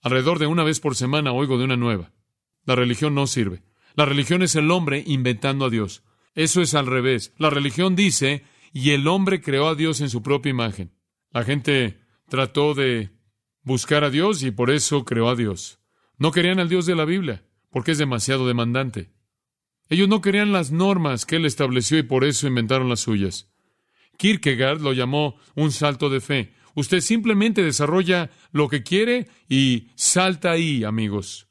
Alrededor 0.00 0.38
de 0.38 0.46
una 0.46 0.64
vez 0.64 0.80
por 0.80 0.96
semana 0.96 1.32
oigo 1.32 1.58
de 1.58 1.64
una 1.64 1.76
nueva. 1.76 2.14
La 2.64 2.74
religión 2.74 3.14
no 3.14 3.26
sirve. 3.26 3.62
La 3.94 4.06
religión 4.06 4.40
es 4.40 4.56
el 4.56 4.70
hombre 4.70 5.04
inventando 5.06 5.66
a 5.66 5.70
Dios. 5.70 6.02
Eso 6.34 6.62
es 6.62 6.72
al 6.72 6.86
revés. 6.86 7.34
La 7.36 7.50
religión 7.50 7.94
dice, 7.94 8.42
y 8.72 8.92
el 8.92 9.06
hombre 9.06 9.42
creó 9.42 9.68
a 9.68 9.74
Dios 9.74 10.00
en 10.00 10.08
su 10.08 10.22
propia 10.22 10.48
imagen. 10.48 10.94
La 11.30 11.44
gente 11.44 12.00
trató 12.30 12.72
de 12.72 13.10
buscar 13.62 14.04
a 14.04 14.10
Dios 14.10 14.42
y 14.42 14.50
por 14.50 14.70
eso 14.70 15.04
creó 15.04 15.28
a 15.28 15.36
Dios. 15.36 15.78
No 16.18 16.30
querían 16.30 16.60
al 16.60 16.68
Dios 16.68 16.86
de 16.86 16.94
la 16.94 17.04
Biblia, 17.04 17.44
porque 17.70 17.92
es 17.92 17.98
demasiado 17.98 18.46
demandante. 18.46 19.10
Ellos 19.88 20.08
no 20.08 20.20
querían 20.20 20.52
las 20.52 20.70
normas 20.70 21.26
que 21.26 21.36
él 21.36 21.46
estableció 21.46 21.98
y 21.98 22.02
por 22.02 22.24
eso 22.24 22.46
inventaron 22.46 22.88
las 22.88 23.00
suyas. 23.00 23.50
Kierkegaard 24.16 24.80
lo 24.80 24.92
llamó 24.92 25.36
un 25.54 25.72
salto 25.72 26.08
de 26.10 26.20
fe. 26.20 26.52
Usted 26.74 27.00
simplemente 27.00 27.62
desarrolla 27.62 28.30
lo 28.52 28.68
que 28.68 28.82
quiere 28.82 29.28
y 29.48 29.88
salta 29.94 30.52
ahí, 30.52 30.84
amigos. 30.84 31.48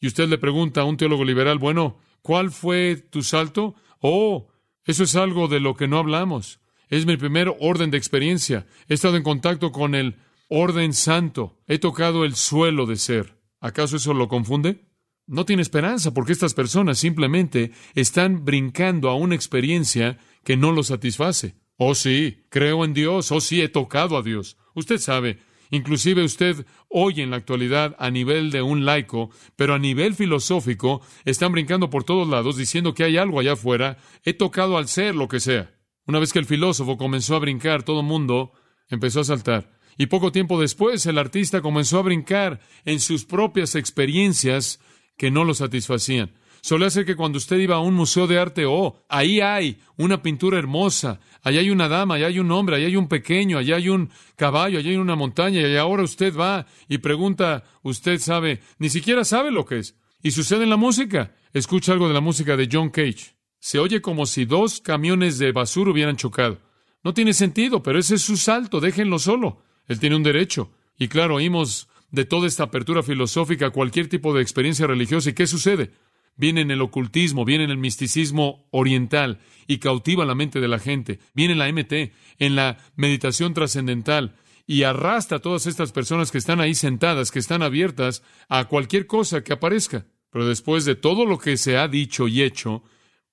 Y 0.00 0.08
usted 0.08 0.28
le 0.28 0.38
pregunta 0.38 0.80
a 0.80 0.84
un 0.84 0.96
teólogo 0.96 1.24
liberal, 1.24 1.58
bueno, 1.58 1.98
¿cuál 2.22 2.50
fue 2.50 2.96
tu 2.96 3.22
salto? 3.22 3.74
Oh, 4.00 4.48
eso 4.84 5.04
es 5.04 5.14
algo 5.16 5.48
de 5.48 5.60
lo 5.60 5.76
que 5.76 5.88
no 5.88 5.98
hablamos. 5.98 6.60
Es 6.88 7.06
mi 7.06 7.16
primer 7.16 7.54
orden 7.60 7.90
de 7.90 7.98
experiencia. 7.98 8.66
He 8.88 8.94
estado 8.94 9.16
en 9.16 9.22
contacto 9.22 9.72
con 9.72 9.94
el 9.94 10.16
orden 10.48 10.92
santo. 10.92 11.62
He 11.66 11.78
tocado 11.78 12.24
el 12.24 12.34
suelo 12.34 12.86
de 12.86 12.96
ser. 12.96 13.38
¿Acaso 13.60 13.96
eso 13.96 14.14
lo 14.14 14.28
confunde? 14.28 14.86
No 15.26 15.44
tiene 15.44 15.62
esperanza 15.62 16.14
porque 16.14 16.32
estas 16.32 16.54
personas 16.54 16.98
simplemente 16.98 17.72
están 17.94 18.44
brincando 18.44 19.08
a 19.08 19.16
una 19.16 19.34
experiencia 19.34 20.18
que 20.44 20.56
no 20.56 20.70
lo 20.70 20.84
satisface. 20.84 21.56
Oh 21.76 21.94
sí, 21.94 22.44
creo 22.48 22.84
en 22.84 22.94
Dios. 22.94 23.32
Oh 23.32 23.40
sí, 23.40 23.60
he 23.60 23.68
tocado 23.68 24.16
a 24.16 24.22
Dios. 24.22 24.56
Usted 24.74 24.98
sabe, 24.98 25.40
inclusive 25.70 26.22
usted 26.22 26.64
oye 26.88 27.24
en 27.24 27.30
la 27.30 27.38
actualidad 27.38 27.96
a 27.98 28.10
nivel 28.10 28.50
de 28.50 28.62
un 28.62 28.84
laico, 28.84 29.30
pero 29.56 29.74
a 29.74 29.78
nivel 29.78 30.14
filosófico 30.14 31.02
están 31.24 31.50
brincando 31.50 31.90
por 31.90 32.04
todos 32.04 32.28
lados 32.28 32.56
diciendo 32.56 32.94
que 32.94 33.02
hay 33.04 33.16
algo 33.16 33.40
allá 33.40 33.54
afuera. 33.54 33.98
He 34.22 34.32
tocado 34.32 34.78
al 34.78 34.86
ser 34.86 35.16
lo 35.16 35.26
que 35.26 35.40
sea. 35.40 35.74
Una 36.06 36.20
vez 36.20 36.32
que 36.32 36.38
el 36.38 36.46
filósofo 36.46 36.96
comenzó 36.96 37.34
a 37.34 37.40
brincar, 37.40 37.82
todo 37.82 38.00
el 38.00 38.06
mundo 38.06 38.52
empezó 38.88 39.20
a 39.20 39.24
saltar. 39.24 39.75
Y 39.98 40.06
poco 40.06 40.32
tiempo 40.32 40.60
después 40.60 41.06
el 41.06 41.18
artista 41.18 41.60
comenzó 41.60 41.98
a 41.98 42.02
brincar 42.02 42.60
en 42.84 43.00
sus 43.00 43.24
propias 43.24 43.74
experiencias 43.74 44.80
que 45.16 45.30
no 45.30 45.44
lo 45.44 45.54
satisfacían. 45.54 46.32
Solía 46.60 46.90
ser 46.90 47.06
que 47.06 47.14
cuando 47.14 47.38
usted 47.38 47.58
iba 47.58 47.76
a 47.76 47.80
un 47.80 47.94
museo 47.94 48.26
de 48.26 48.40
arte, 48.40 48.64
oh, 48.66 49.04
ahí 49.08 49.40
hay 49.40 49.78
una 49.96 50.20
pintura 50.20 50.58
hermosa, 50.58 51.20
allá 51.42 51.60
hay 51.60 51.70
una 51.70 51.88
dama, 51.88 52.16
allá 52.16 52.26
hay 52.26 52.40
un 52.40 52.50
hombre, 52.50 52.76
allá 52.76 52.86
hay 52.86 52.96
un 52.96 53.06
pequeño, 53.06 53.56
allá 53.56 53.76
hay 53.76 53.88
un 53.88 54.10
caballo, 54.34 54.80
allá 54.80 54.90
hay 54.90 54.96
una 54.96 55.14
montaña, 55.14 55.60
y 55.60 55.76
ahora 55.76 56.02
usted 56.02 56.36
va 56.36 56.66
y 56.88 56.98
pregunta, 56.98 57.62
usted 57.82 58.18
sabe, 58.18 58.60
ni 58.78 58.90
siquiera 58.90 59.24
sabe 59.24 59.52
lo 59.52 59.64
que 59.64 59.78
es. 59.78 59.96
Y 60.22 60.32
sucede 60.32 60.64
en 60.64 60.70
la 60.70 60.76
música. 60.76 61.36
Escucha 61.52 61.92
algo 61.92 62.08
de 62.08 62.14
la 62.14 62.20
música 62.20 62.56
de 62.56 62.68
John 62.70 62.90
Cage. 62.90 63.36
Se 63.60 63.78
oye 63.78 64.02
como 64.02 64.26
si 64.26 64.44
dos 64.44 64.80
camiones 64.80 65.38
de 65.38 65.52
basura 65.52 65.92
hubieran 65.92 66.16
chocado. 66.16 66.58
No 67.04 67.14
tiene 67.14 67.32
sentido, 67.32 67.80
pero 67.80 68.00
ese 68.00 68.16
es 68.16 68.22
su 68.22 68.36
salto, 68.36 68.80
déjenlo 68.80 69.20
solo. 69.20 69.62
Él 69.88 70.00
tiene 70.00 70.16
un 70.16 70.22
derecho. 70.22 70.70
Y 70.98 71.08
claro, 71.08 71.36
oímos 71.36 71.88
de 72.10 72.24
toda 72.24 72.46
esta 72.46 72.64
apertura 72.64 73.02
filosófica 73.02 73.70
cualquier 73.70 74.08
tipo 74.08 74.34
de 74.34 74.42
experiencia 74.42 74.86
religiosa. 74.86 75.30
¿Y 75.30 75.34
qué 75.34 75.46
sucede? 75.46 75.90
Viene 76.36 76.60
en 76.60 76.70
el 76.70 76.82
ocultismo, 76.82 77.44
viene 77.44 77.64
en 77.64 77.70
el 77.70 77.78
misticismo 77.78 78.66
oriental 78.70 79.40
y 79.66 79.78
cautiva 79.78 80.24
la 80.24 80.34
mente 80.34 80.60
de 80.60 80.68
la 80.68 80.78
gente. 80.78 81.18
Viene 81.34 81.54
en 81.54 81.58
la 81.58 81.72
MT, 81.72 82.12
en 82.38 82.56
la 82.56 82.78
meditación 82.94 83.54
trascendental 83.54 84.36
y 84.66 84.82
arrastra 84.82 85.38
a 85.38 85.40
todas 85.40 85.66
estas 85.66 85.92
personas 85.92 86.30
que 86.30 86.38
están 86.38 86.60
ahí 86.60 86.74
sentadas, 86.74 87.30
que 87.30 87.38
están 87.38 87.62
abiertas 87.62 88.22
a 88.48 88.66
cualquier 88.66 89.06
cosa 89.06 89.42
que 89.42 89.52
aparezca. 89.52 90.06
Pero 90.30 90.46
después 90.46 90.84
de 90.84 90.96
todo 90.96 91.24
lo 91.24 91.38
que 91.38 91.56
se 91.56 91.78
ha 91.78 91.88
dicho 91.88 92.28
y 92.28 92.42
hecho, 92.42 92.82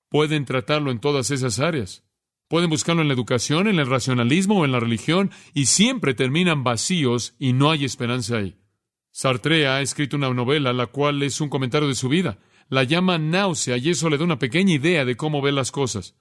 pueden 0.09 0.45
tratarlo 0.45 0.91
en 0.91 0.99
todas 0.99 1.31
esas 1.31 1.59
áreas. 1.59 2.02
Pueden 2.53 2.69
buscarlo 2.69 3.01
en 3.01 3.07
la 3.07 3.15
educación, 3.15 3.67
en 3.67 3.79
el 3.79 3.87
racionalismo 3.87 4.59
o 4.59 4.63
en 4.63 4.71
la 4.71 4.79
religión, 4.79 5.31
y 5.55 5.65
siempre 5.65 6.13
terminan 6.13 6.63
vacíos 6.63 7.33
y 7.39 7.51
no 7.51 7.71
hay 7.71 7.83
esperanza 7.83 8.37
ahí. 8.37 8.57
Sartre 9.09 9.65
ha 9.65 9.81
escrito 9.81 10.17
una 10.17 10.31
novela, 10.31 10.71
la 10.71 10.85
cual 10.85 11.23
es 11.23 11.41
un 11.41 11.49
comentario 11.49 11.87
de 11.87 11.95
su 11.95 12.09
vida. 12.09 12.37
La 12.69 12.83
llama 12.83 13.17
Náusea, 13.17 13.77
y 13.77 13.89
eso 13.89 14.07
le 14.07 14.19
da 14.19 14.23
una 14.23 14.37
pequeña 14.37 14.71
idea 14.71 15.03
de 15.03 15.17
cómo 15.17 15.41
ve 15.41 15.51
las 15.51 15.71
cosas. 15.71 16.15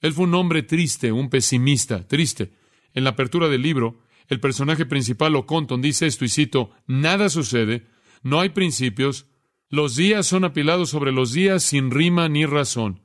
Él 0.00 0.14
fue 0.14 0.24
un 0.24 0.34
hombre 0.36 0.62
triste, 0.62 1.12
un 1.12 1.28
pesimista, 1.28 2.08
triste. 2.08 2.52
En 2.94 3.04
la 3.04 3.10
apertura 3.10 3.48
del 3.48 3.60
libro, 3.60 4.00
el 4.28 4.40
personaje 4.40 4.86
principal, 4.86 5.36
Oconton, 5.36 5.82
dice 5.82 6.06
esto, 6.06 6.24
y 6.24 6.30
cito, 6.30 6.70
Nada 6.86 7.28
sucede, 7.28 7.88
no 8.22 8.40
hay 8.40 8.48
principios, 8.48 9.26
los 9.68 9.96
días 9.96 10.26
son 10.26 10.46
apilados 10.46 10.88
sobre 10.88 11.12
los 11.12 11.34
días 11.34 11.62
sin 11.62 11.90
rima 11.90 12.26
ni 12.30 12.46
razón, 12.46 13.02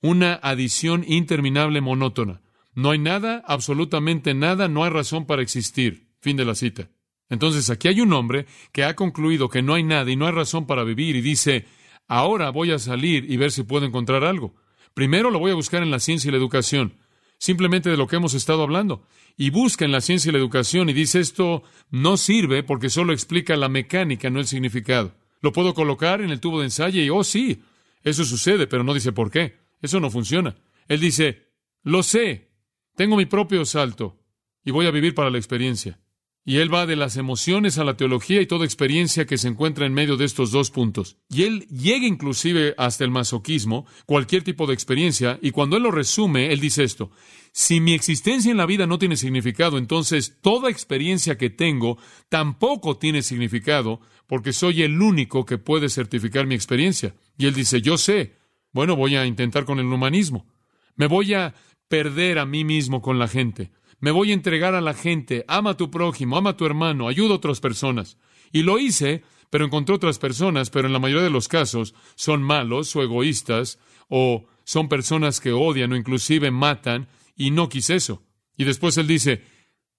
una 0.00 0.34
adición 0.34 1.04
interminable 1.06 1.80
monótona. 1.80 2.40
No 2.74 2.90
hay 2.90 2.98
nada, 2.98 3.42
absolutamente 3.46 4.34
nada, 4.34 4.68
no 4.68 4.84
hay 4.84 4.90
razón 4.90 5.26
para 5.26 5.42
existir. 5.42 6.08
Fin 6.20 6.36
de 6.36 6.44
la 6.44 6.54
cita. 6.54 6.90
Entonces 7.28 7.70
aquí 7.70 7.88
hay 7.88 8.00
un 8.00 8.12
hombre 8.12 8.46
que 8.72 8.84
ha 8.84 8.94
concluido 8.94 9.48
que 9.48 9.62
no 9.62 9.74
hay 9.74 9.82
nada 9.82 10.10
y 10.10 10.16
no 10.16 10.26
hay 10.26 10.32
razón 10.32 10.66
para 10.66 10.84
vivir 10.84 11.16
y 11.16 11.20
dice, 11.20 11.66
ahora 12.06 12.50
voy 12.50 12.70
a 12.70 12.78
salir 12.78 13.30
y 13.30 13.36
ver 13.36 13.52
si 13.52 13.62
puedo 13.62 13.86
encontrar 13.86 14.24
algo. 14.24 14.54
Primero 14.94 15.30
lo 15.30 15.38
voy 15.38 15.50
a 15.50 15.56
buscar 15.56 15.82
en 15.82 15.90
la 15.90 16.00
ciencia 16.00 16.28
y 16.28 16.32
la 16.32 16.38
educación, 16.38 16.94
simplemente 17.38 17.90
de 17.90 17.96
lo 17.96 18.06
que 18.06 18.16
hemos 18.16 18.34
estado 18.34 18.62
hablando. 18.62 19.06
Y 19.36 19.50
busca 19.50 19.84
en 19.84 19.92
la 19.92 20.00
ciencia 20.00 20.30
y 20.30 20.32
la 20.32 20.38
educación 20.38 20.88
y 20.88 20.92
dice 20.92 21.20
esto 21.20 21.62
no 21.90 22.16
sirve 22.16 22.62
porque 22.62 22.90
solo 22.90 23.12
explica 23.12 23.56
la 23.56 23.68
mecánica, 23.68 24.30
no 24.30 24.40
el 24.40 24.46
significado. 24.46 25.12
Lo 25.40 25.52
puedo 25.52 25.74
colocar 25.74 26.20
en 26.20 26.30
el 26.30 26.40
tubo 26.40 26.58
de 26.58 26.66
ensayo 26.66 27.00
y, 27.00 27.10
oh 27.10 27.22
sí, 27.22 27.62
eso 28.02 28.24
sucede, 28.24 28.66
pero 28.66 28.82
no 28.82 28.94
dice 28.94 29.12
por 29.12 29.30
qué. 29.30 29.67
Eso 29.80 30.00
no 30.00 30.10
funciona. 30.10 30.56
Él 30.88 31.00
dice, 31.00 31.48
lo 31.82 32.02
sé, 32.02 32.50
tengo 32.96 33.16
mi 33.16 33.26
propio 33.26 33.64
salto 33.64 34.18
y 34.64 34.70
voy 34.70 34.86
a 34.86 34.90
vivir 34.90 35.14
para 35.14 35.30
la 35.30 35.38
experiencia. 35.38 36.00
Y 36.48 36.56
él 36.60 36.72
va 36.72 36.86
de 36.86 36.96
las 36.96 37.18
emociones 37.18 37.76
a 37.76 37.84
la 37.84 37.98
teología 37.98 38.40
y 38.40 38.46
toda 38.46 38.64
experiencia 38.64 39.26
que 39.26 39.36
se 39.36 39.48
encuentra 39.48 39.84
en 39.84 39.92
medio 39.92 40.16
de 40.16 40.24
estos 40.24 40.50
dos 40.50 40.70
puntos. 40.70 41.18
Y 41.28 41.42
él 41.42 41.66
llega 41.68 42.06
inclusive 42.06 42.74
hasta 42.78 43.04
el 43.04 43.10
masoquismo, 43.10 43.86
cualquier 44.06 44.44
tipo 44.44 44.66
de 44.66 44.72
experiencia, 44.72 45.38
y 45.42 45.50
cuando 45.50 45.76
él 45.76 45.82
lo 45.82 45.90
resume, 45.90 46.50
él 46.50 46.58
dice 46.58 46.84
esto, 46.84 47.10
si 47.52 47.80
mi 47.80 47.92
existencia 47.92 48.50
en 48.50 48.56
la 48.56 48.64
vida 48.64 48.86
no 48.86 48.98
tiene 48.98 49.18
significado, 49.18 49.76
entonces 49.76 50.38
toda 50.40 50.70
experiencia 50.70 51.36
que 51.36 51.50
tengo 51.50 51.98
tampoco 52.30 52.96
tiene 52.96 53.20
significado, 53.20 54.00
porque 54.26 54.54
soy 54.54 54.84
el 54.84 55.02
único 55.02 55.44
que 55.44 55.58
puede 55.58 55.90
certificar 55.90 56.46
mi 56.46 56.54
experiencia. 56.54 57.14
Y 57.36 57.44
él 57.44 57.52
dice, 57.52 57.82
yo 57.82 57.98
sé, 57.98 58.37
bueno, 58.78 58.94
voy 58.94 59.16
a 59.16 59.26
intentar 59.26 59.64
con 59.64 59.80
el 59.80 59.86
humanismo. 59.86 60.46
Me 60.94 61.08
voy 61.08 61.34
a 61.34 61.52
perder 61.88 62.38
a 62.38 62.46
mí 62.46 62.62
mismo 62.62 63.02
con 63.02 63.18
la 63.18 63.26
gente. 63.26 63.72
Me 63.98 64.12
voy 64.12 64.30
a 64.30 64.34
entregar 64.34 64.76
a 64.76 64.80
la 64.80 64.94
gente. 64.94 65.44
Ama 65.48 65.70
a 65.70 65.76
tu 65.76 65.90
prójimo, 65.90 66.36
ama 66.36 66.50
a 66.50 66.56
tu 66.56 66.64
hermano, 66.64 67.08
ayuda 67.08 67.32
a 67.32 67.38
otras 67.38 67.58
personas. 67.58 68.18
Y 68.52 68.62
lo 68.62 68.78
hice, 68.78 69.24
pero 69.50 69.64
encontré 69.64 69.96
otras 69.96 70.20
personas, 70.20 70.70
pero 70.70 70.86
en 70.86 70.92
la 70.92 71.00
mayoría 71.00 71.24
de 71.24 71.30
los 71.30 71.48
casos 71.48 71.92
son 72.14 72.40
malos 72.40 72.94
o 72.94 73.02
egoístas, 73.02 73.80
o 74.06 74.46
son 74.62 74.88
personas 74.88 75.40
que 75.40 75.50
odian 75.50 75.90
o 75.90 75.96
inclusive 75.96 76.52
matan, 76.52 77.08
y 77.34 77.50
no 77.50 77.68
quise 77.68 77.96
eso. 77.96 78.22
Y 78.56 78.62
después 78.62 78.96
él 78.96 79.08
dice, 79.08 79.42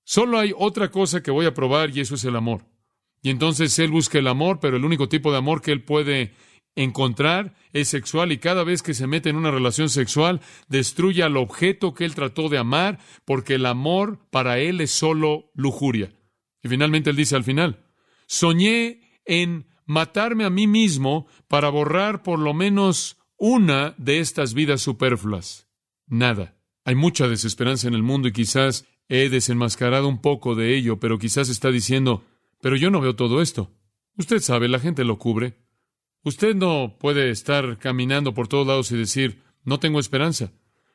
solo 0.06 0.40
hay 0.40 0.54
otra 0.58 0.90
cosa 0.90 1.22
que 1.22 1.32
voy 1.32 1.48
a 1.48 1.54
probar 1.54 1.90
y 1.90 2.00
eso 2.00 2.16
es 2.16 2.24
el 2.24 2.38
amor. 2.38 2.64
Y 3.22 3.30
entonces 3.30 3.78
él 3.78 3.92
busca 3.92 4.20
el 4.20 4.28
amor, 4.28 4.62
pero 4.62 4.78
el 4.78 4.86
único 4.86 5.10
tipo 5.10 5.34
de 5.34 5.40
amor 5.40 5.62
que 5.62 5.74
él 5.74 5.84
puede 5.84 6.34
encontrar 6.84 7.54
es 7.74 7.90
sexual 7.90 8.32
y 8.32 8.38
cada 8.38 8.64
vez 8.64 8.82
que 8.82 8.94
se 8.94 9.06
mete 9.06 9.30
en 9.30 9.36
una 9.36 9.52
relación 9.52 9.90
sexual 9.90 10.40
destruye 10.70 11.24
al 11.24 11.36
objeto 11.38 11.94
que 11.94 12.06
él 12.06 12.16
trató 12.16 12.48
de 12.48 12.58
amar 12.58 13.00
porque 13.26 13.56
el 13.56 13.66
amor 13.66 14.20
para 14.32 14.60
él 14.60 14.80
es 14.80 14.92
solo 14.92 15.52
lujuria. 15.54 16.14
Y 16.64 16.70
finalmente 16.70 17.10
él 17.10 17.16
dice 17.16 17.36
al 17.36 17.44
final, 17.44 17.86
soñé 18.28 19.02
en 19.26 19.68
matarme 19.86 20.46
a 20.46 20.50
mí 20.50 20.68
mismo 20.68 21.28
para 21.48 21.70
borrar 21.70 22.24
por 22.24 22.40
lo 22.40 22.54
menos 22.54 23.18
una 23.38 23.94
de 23.98 24.20
estas 24.20 24.54
vidas 24.54 24.82
superfluas. 24.82 25.68
Nada. 26.08 26.56
Hay 26.86 26.96
mucha 26.96 27.28
desesperanza 27.28 27.88
en 27.88 27.94
el 27.94 28.04
mundo 28.04 28.30
y 28.30 28.32
quizás 28.32 28.86
he 29.10 29.30
desenmascarado 29.30 30.08
un 30.08 30.22
poco 30.22 30.56
de 30.56 30.76
ello, 30.76 31.00
pero 31.00 31.20
quizás 31.20 31.50
está 31.50 31.72
diciendo, 31.72 32.24
pero 32.62 32.78
yo 32.78 32.90
no 32.90 33.02
veo 33.02 33.16
todo 33.16 33.42
esto. 33.42 33.72
Usted 34.18 34.40
sabe, 34.40 34.68
la 34.70 34.80
gente 34.80 35.04
lo 35.04 35.18
cubre. 35.18 35.59
Usted 36.24 36.56
no 36.56 36.98
puede 37.00 37.30
estar 37.30 37.78
caminando 37.78 38.34
por 38.34 38.48
todos 38.48 38.68
lados 38.68 38.92
y 38.92 38.98
decir, 38.98 39.42
no 39.64 39.80
tengo 39.80 40.00
esperanza. 40.00 40.52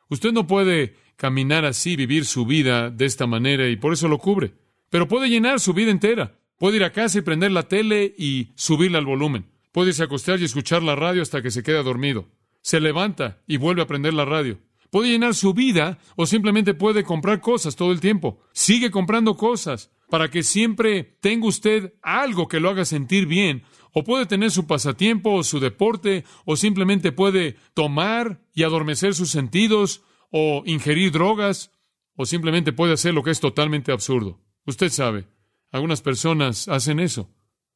Usted 0.08 0.32
no 0.32 0.46
puede 0.46 0.96
caminar 1.16 1.64
así, 1.64 1.96
vivir 1.96 2.26
su 2.26 2.44
vida 2.44 2.90
de 2.90 3.06
esta 3.06 3.26
manera 3.26 3.68
y 3.68 3.76
por 3.76 3.92
eso 3.92 4.08
lo 4.08 4.18
cubre. 4.18 4.52
Pero 4.90 5.08
puede 5.08 5.28
llenar 5.28 5.60
su 5.60 5.72
vida 5.72 5.90
entera. 5.90 6.38
Puede 6.58 6.76
ir 6.76 6.84
a 6.84 6.92
casa 6.92 7.18
y 7.18 7.22
prender 7.22 7.52
la 7.52 7.68
tele 7.68 8.14
y 8.16 8.52
subirla 8.54 8.98
al 8.98 9.06
volumen. 9.06 9.46
Puede 9.72 9.88
irse 9.88 10.02
a 10.02 10.06
acostar 10.06 10.40
y 10.40 10.44
escuchar 10.44 10.82
la 10.82 10.94
radio 10.94 11.22
hasta 11.22 11.42
que 11.42 11.50
se 11.50 11.62
queda 11.62 11.82
dormido. 11.82 12.28
Se 12.60 12.80
levanta 12.80 13.42
y 13.46 13.56
vuelve 13.56 13.82
a 13.82 13.86
prender 13.86 14.14
la 14.14 14.24
radio. 14.24 14.58
Puede 14.90 15.10
llenar 15.10 15.34
su 15.34 15.54
vida 15.54 15.98
o 16.14 16.26
simplemente 16.26 16.74
puede 16.74 17.02
comprar 17.02 17.40
cosas 17.40 17.74
todo 17.74 17.90
el 17.90 18.00
tiempo. 18.00 18.40
Sigue 18.52 18.90
comprando 18.92 19.36
cosas 19.36 19.90
para 20.14 20.30
que 20.30 20.44
siempre 20.44 21.02
tenga 21.21 21.49
usted 21.49 21.94
algo 22.00 22.47
que 22.47 22.61
lo 22.61 22.71
haga 22.71 22.85
sentir 22.85 23.26
bien 23.26 23.64
o 23.92 24.04
puede 24.04 24.26
tener 24.26 24.52
su 24.52 24.64
pasatiempo 24.64 25.33
o 25.33 25.42
su 25.42 25.59
deporte, 25.59 26.23
o 26.44 26.54
simplemente 26.54 27.11
puede 27.11 27.56
tomar 27.75 28.40
y 28.54 28.62
adormecer 28.62 29.16
sus 29.16 29.30
sentidos, 29.30 30.04
o 30.30 30.62
ingerir 30.66 31.11
drogas, 31.11 31.73
o 32.14 32.26
simplemente 32.26 32.73
puede 32.73 32.92
hacer 32.92 33.12
lo 33.12 33.25
que 33.25 33.33
es 33.33 33.40
totalmente 33.40 33.90
absurdo. 33.90 34.40
Usted 34.66 34.88
sabe, 34.90 35.26
algunas 35.73 36.00
personas 36.00 36.68
hacen 36.68 37.00
eso. 37.00 37.28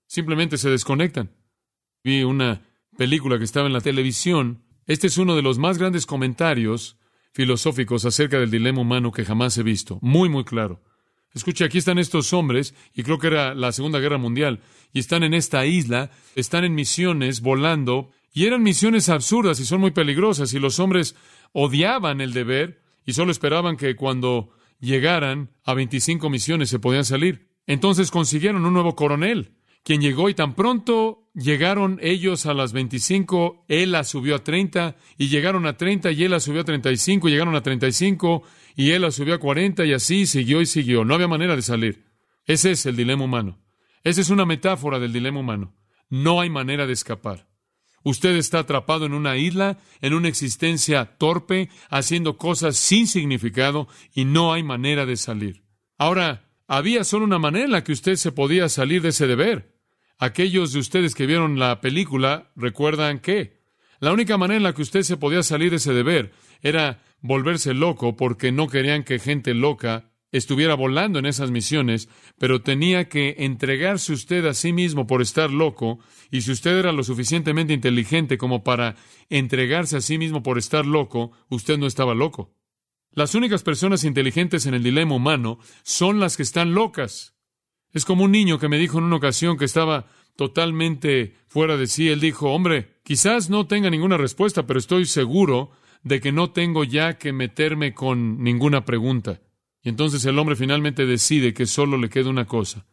Simplemente 0.06 0.58
se 0.58 0.70
desconectan. 0.70 1.32
Vi 2.04 2.22
una 2.22 2.62
película 2.96 3.38
que 3.38 3.44
estaba 3.46 3.66
en 3.66 3.72
la 3.72 3.80
televisión. 3.80 4.62
Este 4.86 5.08
es 5.08 5.18
uno 5.18 5.34
de 5.34 5.42
los 5.42 5.58
más 5.58 5.76
grandes 5.76 6.06
comentarios 6.06 6.98
filosóficos 7.32 8.04
acerca 8.04 8.38
del 8.38 8.52
dilema 8.52 8.82
humano 8.82 9.10
que 9.10 9.24
jamás 9.24 9.58
he 9.58 9.64
visto. 9.64 9.98
Muy, 10.02 10.28
muy 10.28 10.44
claro. 10.44 10.84
Escuche, 11.34 11.64
aquí 11.64 11.78
están 11.78 11.98
estos 11.98 12.32
hombres, 12.32 12.74
y 12.94 13.02
creo 13.02 13.18
que 13.18 13.26
era 13.26 13.54
la 13.54 13.72
Segunda 13.72 13.98
Guerra 13.98 14.18
Mundial, 14.18 14.60
y 14.92 14.98
están 14.98 15.22
en 15.22 15.34
esta 15.34 15.66
isla, 15.66 16.10
están 16.34 16.64
en 16.64 16.74
misiones, 16.74 17.40
volando, 17.40 18.10
y 18.32 18.46
eran 18.46 18.62
misiones 18.62 19.08
absurdas 19.08 19.60
y 19.60 19.64
son 19.64 19.80
muy 19.80 19.90
peligrosas, 19.90 20.52
y 20.54 20.58
los 20.58 20.78
hombres 20.80 21.16
odiaban 21.52 22.20
el 22.20 22.32
deber 22.32 22.80
y 23.04 23.12
solo 23.12 23.32
esperaban 23.32 23.76
que 23.76 23.96
cuando 23.96 24.50
llegaran 24.80 25.50
a 25.64 25.74
25 25.74 26.30
misiones 26.30 26.68
se 26.70 26.78
podían 26.78 27.04
salir. 27.04 27.48
Entonces 27.66 28.10
consiguieron 28.10 28.64
un 28.64 28.72
nuevo 28.72 28.94
coronel, 28.94 29.57
quien 29.82 30.00
llegó 30.00 30.28
y 30.28 30.34
tan 30.34 30.54
pronto 30.54 31.30
llegaron 31.34 31.98
ellos 32.02 32.46
a 32.46 32.54
las 32.54 32.72
25, 32.72 33.64
él 33.68 33.92
la 33.92 34.04
subió 34.04 34.36
a 34.36 34.44
30, 34.44 34.96
y 35.16 35.28
llegaron 35.28 35.66
a 35.66 35.76
30 35.76 36.10
y 36.12 36.24
él 36.24 36.32
la 36.32 36.40
subió 36.40 36.62
a 36.62 36.64
35, 36.64 37.28
y 37.28 37.30
llegaron 37.30 37.54
a 37.54 37.62
35 37.62 38.42
y 38.76 38.90
él 38.92 39.02
la 39.02 39.10
subió 39.10 39.34
a 39.34 39.38
40 39.38 39.84
y 39.86 39.92
así 39.92 40.26
siguió 40.26 40.60
y 40.60 40.66
siguió. 40.66 41.04
No 41.04 41.14
había 41.14 41.26
manera 41.26 41.56
de 41.56 41.62
salir. 41.62 42.04
Ese 42.46 42.70
es 42.70 42.86
el 42.86 42.96
dilema 42.96 43.24
humano. 43.24 43.58
Esa 44.04 44.20
es 44.20 44.30
una 44.30 44.46
metáfora 44.46 44.98
del 44.98 45.12
dilema 45.12 45.40
humano. 45.40 45.74
No 46.08 46.40
hay 46.40 46.48
manera 46.48 46.86
de 46.86 46.92
escapar. 46.92 47.48
Usted 48.04 48.36
está 48.36 48.60
atrapado 48.60 49.04
en 49.04 49.12
una 49.12 49.36
isla, 49.36 49.78
en 50.00 50.14
una 50.14 50.28
existencia 50.28 51.16
torpe, 51.18 51.68
haciendo 51.90 52.38
cosas 52.38 52.76
sin 52.76 53.06
significado 53.06 53.88
y 54.14 54.24
no 54.24 54.52
hay 54.52 54.62
manera 54.62 55.04
de 55.04 55.16
salir. 55.16 55.64
Ahora, 55.98 56.47
había 56.68 57.02
solo 57.02 57.24
una 57.24 57.38
manera 57.38 57.64
en 57.64 57.72
la 57.72 57.82
que 57.82 57.92
usted 57.92 58.16
se 58.16 58.30
podía 58.30 58.68
salir 58.68 59.02
de 59.02 59.08
ese 59.08 59.26
deber. 59.26 59.74
Aquellos 60.18 60.72
de 60.72 60.78
ustedes 60.78 61.14
que 61.14 61.26
vieron 61.26 61.58
la 61.58 61.80
película 61.80 62.52
recuerdan 62.54 63.20
que 63.20 63.58
la 64.00 64.12
única 64.12 64.36
manera 64.36 64.58
en 64.58 64.62
la 64.62 64.74
que 64.74 64.82
usted 64.82 65.02
se 65.02 65.16
podía 65.16 65.42
salir 65.42 65.70
de 65.70 65.76
ese 65.76 65.92
deber 65.92 66.32
era 66.60 67.02
volverse 67.20 67.72
loco 67.72 68.16
porque 68.16 68.52
no 68.52 68.68
querían 68.68 69.02
que 69.02 69.18
gente 69.18 69.54
loca 69.54 70.12
estuviera 70.30 70.74
volando 70.74 71.18
en 71.18 71.24
esas 71.26 71.50
misiones, 71.50 72.10
pero 72.38 72.60
tenía 72.60 73.08
que 73.08 73.36
entregarse 73.38 74.12
usted 74.12 74.44
a 74.44 74.52
sí 74.52 74.74
mismo 74.74 75.06
por 75.06 75.22
estar 75.22 75.50
loco, 75.50 76.00
y 76.30 76.42
si 76.42 76.52
usted 76.52 76.76
era 76.76 76.92
lo 76.92 77.02
suficientemente 77.02 77.72
inteligente 77.72 78.36
como 78.36 78.62
para 78.62 78.96
entregarse 79.30 79.96
a 79.96 80.00
sí 80.02 80.18
mismo 80.18 80.42
por 80.42 80.58
estar 80.58 80.84
loco, 80.84 81.32
usted 81.48 81.78
no 81.78 81.86
estaba 81.86 82.14
loco. 82.14 82.57
Las 83.18 83.34
únicas 83.34 83.64
personas 83.64 84.04
inteligentes 84.04 84.66
en 84.66 84.74
el 84.74 84.84
dilema 84.84 85.16
humano 85.16 85.58
son 85.82 86.20
las 86.20 86.36
que 86.36 86.44
están 86.44 86.72
locas. 86.72 87.34
Es 87.92 88.04
como 88.04 88.22
un 88.22 88.30
niño 88.30 88.60
que 88.60 88.68
me 88.68 88.78
dijo 88.78 88.98
en 88.98 89.02
una 89.02 89.16
ocasión 89.16 89.58
que 89.58 89.64
estaba 89.64 90.06
totalmente 90.36 91.34
fuera 91.48 91.76
de 91.76 91.88
sí. 91.88 92.10
Él 92.10 92.20
dijo, 92.20 92.52
hombre, 92.52 93.00
quizás 93.02 93.50
no 93.50 93.66
tenga 93.66 93.90
ninguna 93.90 94.18
respuesta, 94.18 94.68
pero 94.68 94.78
estoy 94.78 95.04
seguro 95.04 95.72
de 96.04 96.20
que 96.20 96.30
no 96.30 96.52
tengo 96.52 96.84
ya 96.84 97.18
que 97.18 97.32
meterme 97.32 97.92
con 97.92 98.40
ninguna 98.44 98.84
pregunta. 98.84 99.42
Y 99.82 99.88
entonces 99.88 100.24
el 100.24 100.38
hombre 100.38 100.54
finalmente 100.54 101.04
decide 101.04 101.54
que 101.54 101.66
solo 101.66 101.98
le 101.98 102.10
queda 102.10 102.30
una 102.30 102.46
cosa, 102.46 102.86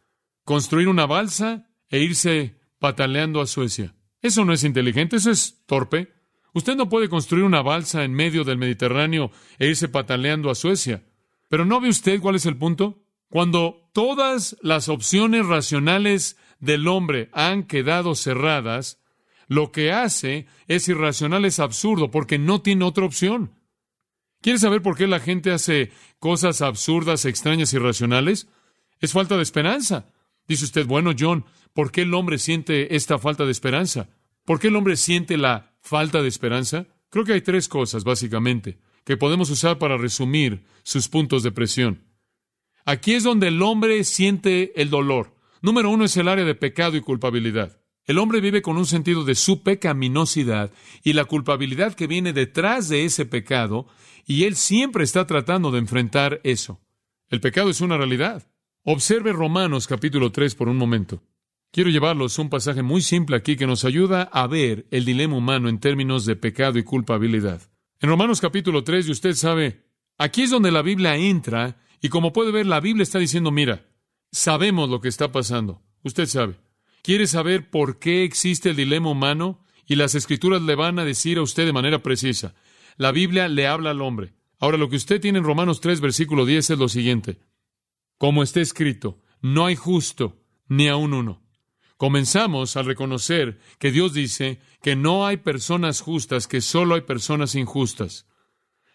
construir 0.44 0.88
una 0.88 1.06
balsa 1.06 1.70
e 1.88 2.00
irse 2.00 2.58
pataleando 2.80 3.40
a 3.40 3.46
Suecia. 3.46 3.94
Eso 4.20 4.44
no 4.44 4.52
es 4.52 4.64
inteligente, 4.64 5.18
eso 5.18 5.30
es 5.30 5.62
torpe. 5.66 6.15
Usted 6.56 6.74
no 6.74 6.88
puede 6.88 7.10
construir 7.10 7.44
una 7.44 7.60
balsa 7.60 8.02
en 8.02 8.14
medio 8.14 8.42
del 8.42 8.56
Mediterráneo 8.56 9.30
e 9.58 9.66
irse 9.66 9.88
pataleando 9.88 10.48
a 10.50 10.54
Suecia. 10.54 11.04
Pero 11.50 11.66
¿no 11.66 11.82
ve 11.82 11.90
usted 11.90 12.18
cuál 12.18 12.36
es 12.36 12.46
el 12.46 12.56
punto? 12.56 13.04
Cuando 13.28 13.90
todas 13.92 14.56
las 14.62 14.88
opciones 14.88 15.44
racionales 15.44 16.38
del 16.58 16.88
hombre 16.88 17.28
han 17.34 17.64
quedado 17.64 18.14
cerradas, 18.14 19.02
lo 19.48 19.70
que 19.70 19.92
hace 19.92 20.46
es 20.66 20.88
irracional, 20.88 21.44
es 21.44 21.60
absurdo, 21.60 22.10
porque 22.10 22.38
no 22.38 22.62
tiene 22.62 22.86
otra 22.86 23.04
opción. 23.04 23.52
¿Quiere 24.40 24.58
saber 24.58 24.80
por 24.80 24.96
qué 24.96 25.06
la 25.06 25.20
gente 25.20 25.52
hace 25.52 25.92
cosas 26.20 26.62
absurdas, 26.62 27.26
extrañas, 27.26 27.74
irracionales? 27.74 28.48
Es 29.00 29.12
falta 29.12 29.36
de 29.36 29.42
esperanza. 29.42 30.10
Dice 30.48 30.64
usted, 30.64 30.86
bueno, 30.86 31.12
John, 31.18 31.44
¿por 31.74 31.92
qué 31.92 32.00
el 32.00 32.14
hombre 32.14 32.38
siente 32.38 32.96
esta 32.96 33.18
falta 33.18 33.44
de 33.44 33.52
esperanza? 33.52 34.08
¿Por 34.46 34.58
qué 34.58 34.68
el 34.68 34.76
hombre 34.76 34.96
siente 34.96 35.36
la 35.36 35.75
falta 35.86 36.20
de 36.20 36.28
esperanza? 36.28 36.86
Creo 37.10 37.24
que 37.24 37.32
hay 37.32 37.40
tres 37.40 37.68
cosas, 37.68 38.04
básicamente, 38.04 38.78
que 39.04 39.16
podemos 39.16 39.48
usar 39.50 39.78
para 39.78 39.96
resumir 39.96 40.64
sus 40.82 41.08
puntos 41.08 41.42
de 41.42 41.52
presión. 41.52 42.04
Aquí 42.84 43.14
es 43.14 43.22
donde 43.22 43.48
el 43.48 43.62
hombre 43.62 44.02
siente 44.04 44.80
el 44.80 44.90
dolor. 44.90 45.34
Número 45.62 45.90
uno 45.90 46.04
es 46.04 46.16
el 46.16 46.28
área 46.28 46.44
de 46.44 46.54
pecado 46.54 46.96
y 46.96 47.00
culpabilidad. 47.00 47.80
El 48.04 48.18
hombre 48.18 48.40
vive 48.40 48.62
con 48.62 48.76
un 48.76 48.86
sentido 48.86 49.24
de 49.24 49.34
su 49.34 49.62
pecaminosidad 49.62 50.70
y 51.02 51.12
la 51.12 51.24
culpabilidad 51.24 51.94
que 51.94 52.06
viene 52.06 52.32
detrás 52.32 52.88
de 52.88 53.04
ese 53.04 53.26
pecado, 53.26 53.86
y 54.26 54.44
él 54.44 54.54
siempre 54.54 55.04
está 55.04 55.26
tratando 55.26 55.70
de 55.70 55.78
enfrentar 55.78 56.40
eso. 56.44 56.80
El 57.28 57.40
pecado 57.40 57.70
es 57.70 57.80
una 57.80 57.96
realidad. 57.96 58.48
Observe 58.84 59.32
Romanos 59.32 59.88
capítulo 59.88 60.30
3 60.30 60.54
por 60.54 60.68
un 60.68 60.76
momento. 60.76 61.22
Quiero 61.76 61.90
llevarlos 61.90 62.38
un 62.38 62.48
pasaje 62.48 62.82
muy 62.82 63.02
simple 63.02 63.36
aquí 63.36 63.54
que 63.54 63.66
nos 63.66 63.84
ayuda 63.84 64.22
a 64.22 64.46
ver 64.46 64.86
el 64.90 65.04
dilema 65.04 65.36
humano 65.36 65.68
en 65.68 65.78
términos 65.78 66.24
de 66.24 66.34
pecado 66.34 66.78
y 66.78 66.84
culpabilidad. 66.84 67.60
En 68.00 68.08
Romanos 68.08 68.40
capítulo 68.40 68.82
3, 68.82 69.06
y 69.06 69.10
usted 69.10 69.34
sabe, 69.34 69.84
aquí 70.16 70.44
es 70.44 70.50
donde 70.50 70.70
la 70.70 70.80
Biblia 70.80 71.16
entra, 71.16 71.76
y 72.00 72.08
como 72.08 72.32
puede 72.32 72.50
ver, 72.50 72.64
la 72.64 72.80
Biblia 72.80 73.02
está 73.02 73.18
diciendo, 73.18 73.50
mira, 73.50 73.90
sabemos 74.32 74.88
lo 74.88 75.02
que 75.02 75.08
está 75.08 75.32
pasando. 75.32 75.82
Usted 76.02 76.24
sabe. 76.24 76.56
¿Quiere 77.02 77.26
saber 77.26 77.68
por 77.68 77.98
qué 77.98 78.24
existe 78.24 78.70
el 78.70 78.76
dilema 78.76 79.10
humano? 79.10 79.62
Y 79.84 79.96
las 79.96 80.14
escrituras 80.14 80.62
le 80.62 80.76
van 80.76 80.98
a 80.98 81.04
decir 81.04 81.36
a 81.36 81.42
usted 81.42 81.66
de 81.66 81.74
manera 81.74 82.02
precisa. 82.02 82.54
La 82.96 83.12
Biblia 83.12 83.48
le 83.48 83.66
habla 83.66 83.90
al 83.90 84.00
hombre. 84.00 84.32
Ahora, 84.58 84.78
lo 84.78 84.88
que 84.88 84.96
usted 84.96 85.20
tiene 85.20 85.40
en 85.40 85.44
Romanos 85.44 85.82
3, 85.82 86.00
versículo 86.00 86.46
10 86.46 86.70
es 86.70 86.78
lo 86.78 86.88
siguiente. 86.88 87.38
Como 88.16 88.42
está 88.42 88.62
escrito, 88.62 89.20
no 89.42 89.66
hay 89.66 89.76
justo 89.76 90.42
ni 90.68 90.88
aun 90.88 91.12
uno. 91.12 91.45
Comenzamos 91.96 92.76
al 92.76 92.84
reconocer 92.84 93.58
que 93.78 93.90
Dios 93.90 94.12
dice 94.12 94.60
que 94.82 94.96
no 94.96 95.26
hay 95.26 95.38
personas 95.38 96.00
justas, 96.00 96.46
que 96.46 96.60
solo 96.60 96.94
hay 96.94 97.02
personas 97.02 97.54
injustas. 97.54 98.26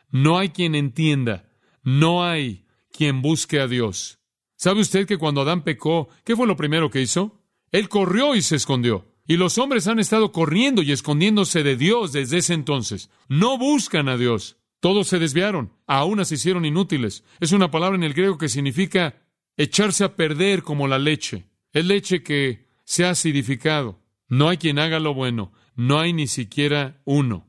No 0.10 0.38
hay 0.38 0.50
quien 0.50 0.76
entienda, 0.76 1.50
no 1.84 2.24
hay 2.24 2.66
quien 2.92 3.22
busque 3.22 3.60
a 3.60 3.68
Dios. 3.68 4.20
¿Sabe 4.56 4.82
usted 4.82 5.08
que 5.08 5.18
cuando 5.18 5.42
Adán 5.42 5.64
pecó, 5.64 6.10
qué 6.24 6.36
fue 6.36 6.46
lo 6.46 6.56
primero 6.56 6.92
que 6.92 7.02
hizo? 7.02 7.42
Él 7.72 7.90
corrió 7.90 8.36
y 8.36 8.42
se 8.42 8.58
escondió. 8.58 9.08
Y 9.26 9.38
los 9.38 9.58
hombres 9.58 9.88
han 9.88 10.00
estado 10.00 10.32
corriendo 10.32 10.82
y 10.82 10.92
escondiéndose 10.92 11.64
de 11.64 11.78
Dios 11.78 12.12
desde 12.12 12.40
ese 12.40 12.54
entonces. 12.54 13.10
No 13.28 13.58
buscan 13.58 14.10
a 14.10 14.18
Dios. 14.18 14.58
Todos 14.80 15.08
se 15.08 15.20
desviaron, 15.20 15.74
aún 15.88 16.24
se 16.26 16.36
hicieron 16.36 16.66
inútiles. 16.66 17.24
Es 17.40 17.52
una 17.52 17.72
palabra 17.72 17.96
en 17.96 18.04
el 18.04 18.14
griego 18.14 18.38
que 18.38 18.50
significa 18.50 19.22
echarse 19.56 20.04
a 20.04 20.16
perder 20.16 20.64
como 20.64 20.88
la 20.88 21.00
leche. 21.00 21.46
Es 21.72 21.86
leche 21.86 22.24
que 22.24 22.71
se 22.92 23.06
ha 23.06 23.12
acidificado. 23.12 24.02
No 24.28 24.50
hay 24.50 24.58
quien 24.58 24.78
haga 24.78 25.00
lo 25.00 25.14
bueno, 25.14 25.54
no 25.76 26.02
hay 26.02 26.12
ni 26.12 26.28
siquiera 26.28 27.02
uno. 27.06 27.48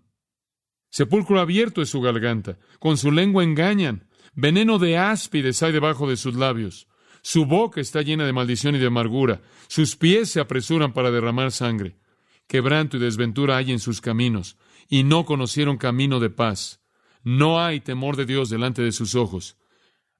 Sepulcro 0.88 1.40
abierto 1.40 1.82
es 1.82 1.88
su 1.88 2.00
garganta, 2.00 2.60
con 2.78 2.96
su 2.96 3.10
lengua 3.10 3.42
engañan, 3.42 4.06
veneno 4.34 4.78
de 4.78 4.98
áspides 4.98 5.60
hay 5.64 5.72
debajo 5.72 6.08
de 6.08 6.16
sus 6.16 6.36
labios. 6.36 6.86
Su 7.22 7.44
boca 7.44 7.80
está 7.80 8.02
llena 8.02 8.24
de 8.24 8.32
maldición 8.32 8.76
y 8.76 8.78
de 8.78 8.86
amargura. 8.86 9.42
Sus 9.66 9.96
pies 9.96 10.30
se 10.30 10.38
apresuran 10.38 10.92
para 10.92 11.10
derramar 11.10 11.50
sangre. 11.50 11.96
Quebranto 12.46 12.98
y 12.98 13.00
desventura 13.00 13.56
hay 13.56 13.72
en 13.72 13.80
sus 13.80 14.00
caminos, 14.00 14.56
y 14.88 15.02
no 15.02 15.24
conocieron 15.24 15.76
camino 15.76 16.20
de 16.20 16.30
paz. 16.30 16.84
No 17.24 17.60
hay 17.60 17.80
temor 17.80 18.14
de 18.14 18.26
Dios 18.26 18.48
delante 18.48 18.80
de 18.80 18.92
sus 18.92 19.16
ojos. 19.16 19.56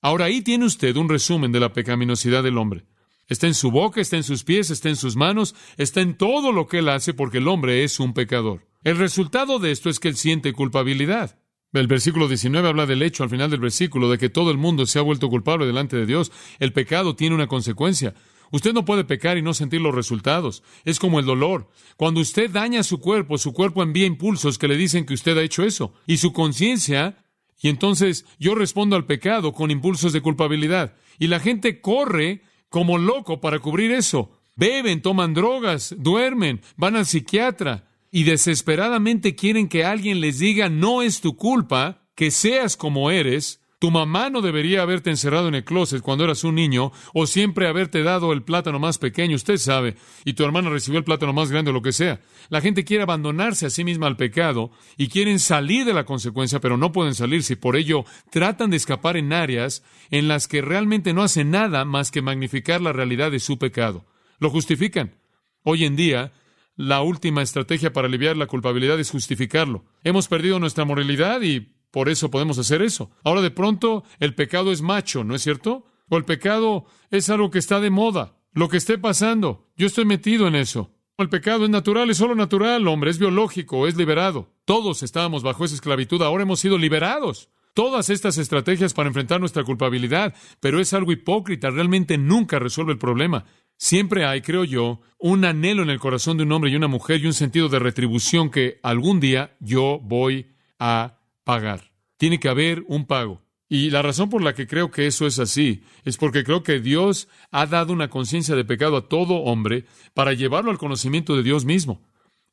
Ahora 0.01 0.25
ahí 0.25 0.42
tiene 0.42 0.64
usted 0.64 0.96
un 0.96 1.09
resumen 1.09 1.53
de 1.53 1.61
la 1.61 1.73
pecaminosidad 1.73 2.42
del 2.42 2.59
hombre. 2.59 2.87
Está 3.33 3.47
en 3.47 3.55
su 3.55 3.71
boca, 3.71 3.99
está 4.03 4.18
en 4.18 4.25
sus 4.25 4.45
pies, 4.45 4.68
está 4.71 4.90
en 4.90 4.97
sus 4.97 5.16
manos, 5.16 5.55
está 5.79 6.03
en 6.03 6.18
todo 6.18 6.53
lo 6.53 6.66
que 6.66 6.81
él 6.81 6.90
hace 6.90 7.14
porque 7.14 7.38
el 7.38 7.49
hombre 7.49 7.83
es 7.83 7.99
un 7.99 8.12
pecador. 8.12 8.68
El 8.85 8.99
resultado 8.99 9.59
de 9.59 9.71
esto 9.71 9.88
es 9.88 10.01
que 10.01 10.09
él 10.09 10.16
siente 10.16 10.53
culpabilidad. 10.53 11.38
El 11.73 11.87
versículo 11.87 12.29
19 12.29 12.68
habla 12.68 12.85
del 12.85 13.03
hecho 13.03 13.23
al 13.23 13.31
final 13.31 13.51
del 13.51 13.61
versículo 13.61 14.11
de 14.11 14.18
que 14.18 14.29
todo 14.29 14.51
el 14.51 14.59
mundo 14.59 14.85
se 14.85 14.99
ha 14.99 15.03
vuelto 15.03 15.31
culpable 15.31 15.64
delante 15.64 15.97
de 15.97 16.05
Dios. 16.05 16.31
El 16.59 16.75
pecado 16.75 17.16
tiene 17.16 17.35
una 17.35 17.47
consecuencia. 17.47 18.12
Usted 18.51 18.75
no 18.75 18.85
puede 18.85 19.05
pecar 19.05 19.38
y 19.38 19.42
no 19.42 19.55
sentir 19.55 19.81
los 19.81 19.95
resultados. 19.95 20.62
Es 20.85 20.99
como 20.99 21.18
el 21.18 21.25
dolor. 21.25 21.71
Cuando 21.97 22.21
usted 22.21 22.51
daña 22.51 22.83
su 22.83 23.01
cuerpo, 23.01 23.38
su 23.38 23.55
cuerpo 23.55 23.83
envía 23.83 24.05
impulsos 24.05 24.59
que 24.59 24.68
le 24.68 24.77
dicen 24.77 25.07
que 25.07 25.14
usted 25.14 25.38
ha 25.38 25.42
hecho 25.42 25.64
eso. 25.64 25.95
Y 26.07 26.18
su 26.18 26.35
conciencia, 26.35 27.25
y 27.62 27.71
entonces 27.71 28.27
yo 28.38 28.55
respondo 28.55 28.95
al 28.95 29.07
pecado 29.07 29.55
con 29.55 29.71
impulsos 29.71 30.12
de 30.12 30.21
culpabilidad. 30.21 30.97
Y 31.18 31.29
la 31.29 31.40
gente 31.40 31.81
corre 31.81 32.42
como 32.72 32.96
loco 32.96 33.40
para 33.40 33.61
cubrir 33.61 33.92
eso. 33.92 34.32
Beben, 34.56 35.02
toman 35.02 35.35
drogas, 35.35 35.94
duermen, 35.98 36.62
van 36.76 36.96
al 36.96 37.06
psiquiatra 37.06 37.88
y 38.11 38.24
desesperadamente 38.24 39.37
quieren 39.37 39.68
que 39.68 39.85
alguien 39.85 40.20
les 40.20 40.38
diga 40.38 40.68
no 40.68 41.02
es 41.02 41.20
tu 41.20 41.37
culpa 41.37 42.08
que 42.16 42.30
seas 42.30 42.76
como 42.76 43.11
eres. 43.11 43.61
Tu 43.83 43.90
mamá 43.90 44.31
no 44.31 44.42
debería 44.42 44.83
haberte 44.83 45.11
encerrado 45.11 45.49
en 45.49 45.57
el 45.57 45.64
closet 45.64 46.03
cuando 46.03 46.23
eras 46.23 46.45
un 46.45 46.55
niño 46.55 46.92
o 47.12 47.27
siempre 47.27 47.66
haberte 47.66 48.05
dado 48.05 48.33
el 48.33 48.45
plátano 48.45 48.79
más 48.79 48.99
pequeño, 48.99 49.35
usted 49.35 49.57
sabe, 49.57 49.97
y 50.25 50.35
tu 50.35 50.45
hermana 50.45 50.71
recibió 50.71 51.01
el 51.01 51.05
plátano 51.05 51.33
más 51.33 51.51
grande 51.51 51.73
o 51.73 51.75
lo 51.75 51.83
que 51.83 51.90
sea. 51.90 52.21
La 52.49 52.61
gente 52.61 52.85
quiere 52.85 53.03
abandonarse 53.03 53.66
a 53.66 53.71
sí 53.71 53.83
misma 53.83 54.07
al 54.07 54.16
pecado 54.16 54.71
y 54.97 55.09
quieren 55.09 55.40
salir 55.40 55.85
de 55.85 55.95
la 55.95 56.05
consecuencia, 56.05 56.61
pero 56.61 56.77
no 56.77 56.92
pueden 56.92 57.16
salirse 57.16 57.55
y 57.55 57.57
por 57.57 57.75
ello 57.75 58.05
tratan 58.31 58.71
de 58.71 58.77
escapar 58.77 59.16
en 59.16 59.33
áreas 59.33 59.83
en 60.12 60.29
las 60.29 60.47
que 60.47 60.62
realmente 60.62 61.12
no 61.12 61.25
hacen 61.25 61.51
nada 61.51 61.85
más 61.85 62.12
que 62.12 62.23
magnificar 62.23 62.81
la 62.81 62.92
realidad 62.92 63.33
de 63.33 63.40
su 63.40 63.59
pecado. 63.59 64.05
Lo 64.38 64.49
justifican. 64.51 65.16
Hoy 65.64 65.87
en 65.87 65.97
día, 65.97 66.33
la 66.77 67.03
última 67.03 67.42
estrategia 67.42 67.92
para 67.92 68.07
aliviar 68.07 68.37
la 68.37 68.47
culpabilidad 68.47 69.01
es 69.01 69.11
justificarlo. 69.11 69.85
Hemos 70.05 70.29
perdido 70.29 70.61
nuestra 70.61 70.85
moralidad 70.85 71.42
y 71.42 71.82
por 71.92 72.09
eso 72.09 72.31
podemos 72.31 72.59
hacer 72.59 72.83
eso. 72.83 73.11
Ahora 73.22 73.42
de 73.42 73.52
pronto 73.52 74.02
el 74.18 74.35
pecado 74.35 74.72
es 74.72 74.83
macho, 74.83 75.22
¿no 75.22 75.37
es 75.37 75.42
cierto? 75.42 75.85
O 76.09 76.16
el 76.16 76.24
pecado 76.24 76.87
es 77.11 77.31
algo 77.31 77.50
que 77.50 77.61
está 77.61 77.78
de 77.78 77.90
moda. 77.90 78.38
Lo 78.52 78.68
que 78.68 78.78
esté 78.78 78.98
pasando, 78.98 79.68
yo 79.76 79.87
estoy 79.87 80.05
metido 80.05 80.48
en 80.48 80.57
eso. 80.57 80.90
El 81.18 81.28
pecado 81.28 81.64
es 81.64 81.70
natural, 81.70 82.11
es 82.11 82.16
solo 82.16 82.35
natural, 82.35 82.88
hombre, 82.88 83.11
es 83.11 83.18
biológico, 83.18 83.87
es 83.87 83.96
liberado. 83.96 84.48
Todos 84.64 85.02
estábamos 85.02 85.42
bajo 85.42 85.64
esa 85.64 85.74
esclavitud, 85.74 86.20
ahora 86.22 86.42
hemos 86.42 86.61
sido 86.61 86.78
liberados. 86.78 87.50
Todas 87.74 88.11
estas 88.11 88.38
estrategias 88.38 88.92
para 88.92 89.09
enfrentar 89.09 89.38
nuestra 89.38 89.64
culpabilidad, 89.64 90.35
pero 90.61 90.81
es 90.81 90.92
algo 90.94 91.12
hipócrita, 91.12 91.70
realmente 91.70 92.18
nunca 92.18 92.59
resuelve 92.59 92.92
el 92.92 92.98
problema. 92.98 93.44
Siempre 93.76 94.24
hay, 94.24 94.42
creo 94.42 94.64
yo, 94.64 95.00
un 95.18 95.44
anhelo 95.44 95.83
en 95.83 95.90
el 95.90 96.00
corazón 96.00 96.37
de 96.37 96.42
un 96.42 96.52
hombre 96.52 96.70
y 96.70 96.76
una 96.76 96.88
mujer 96.88 97.20
y 97.20 97.26
un 97.26 97.35
sentido 97.35 97.68
de 97.68 97.78
retribución 97.78 98.50
que 98.50 98.78
algún 98.83 99.20
día 99.20 99.57
yo 99.61 99.98
voy 100.02 100.48
a 100.78 101.18
pagar. 101.44 101.92
Tiene 102.16 102.38
que 102.38 102.48
haber 102.48 102.85
un 102.88 103.07
pago. 103.07 103.42
Y 103.68 103.88
la 103.88 104.02
razón 104.02 104.28
por 104.28 104.42
la 104.42 104.55
que 104.55 104.66
creo 104.66 104.90
que 104.90 105.07
eso 105.07 105.26
es 105.26 105.38
así 105.38 105.83
es 106.05 106.18
porque 106.18 106.44
creo 106.44 106.62
que 106.62 106.78
Dios 106.78 107.28
ha 107.50 107.64
dado 107.64 107.94
una 107.94 108.11
conciencia 108.11 108.55
de 108.55 108.66
pecado 108.66 108.98
a 108.98 109.09
todo 109.09 109.37
hombre 109.37 109.87
para 110.12 110.35
llevarlo 110.35 110.70
al 110.70 110.76
conocimiento 110.76 111.35
de 111.37 111.42
Dios 111.42 111.64
mismo. 111.64 112.02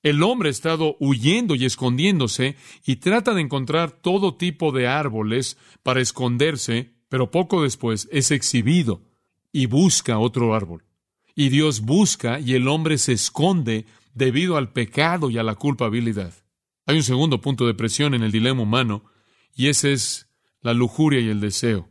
El 0.02 0.24
hombre 0.24 0.48
ha 0.48 0.52
estado 0.52 0.96
huyendo 1.02 1.56
y 1.56 1.66
escondiéndose 1.66 2.56
y 2.86 2.96
trata 2.98 3.34
de 3.34 3.42
encontrar 3.42 3.92
todo 3.92 4.36
tipo 4.36 4.72
de 4.72 4.88
árboles 4.88 5.58
para 5.84 6.00
esconderse, 6.00 6.94
pero 7.10 7.32
poco 7.32 7.64
después 7.64 8.08
es 8.14 8.32
exhibido 8.32 9.02
y 9.52 9.66
busca 9.66 10.20
otro 10.20 10.56
árbol. 10.56 10.86
Y 11.36 11.50
Dios 11.50 11.82
busca 11.82 12.40
y 12.40 12.54
el 12.54 12.70
hombre 12.70 12.98
se 12.98 13.12
esconde 13.12 13.86
debido 14.14 14.56
al 14.56 14.72
pecado 14.72 15.30
y 15.30 15.38
a 15.38 15.44
la 15.44 15.56
culpabilidad. 15.56 16.34
Hay 16.90 16.98
un 16.98 17.04
segundo 17.04 17.40
punto 17.40 17.68
de 17.68 17.76
presión 17.76 18.16
en 18.16 18.24
el 18.24 18.32
dilema 18.32 18.64
humano, 18.64 19.04
y 19.56 19.68
ese 19.68 19.94
es 19.94 20.28
la 20.64 20.74
lujuria 20.74 21.20
y 21.20 21.30
el 21.30 21.40
deseo. 21.40 21.88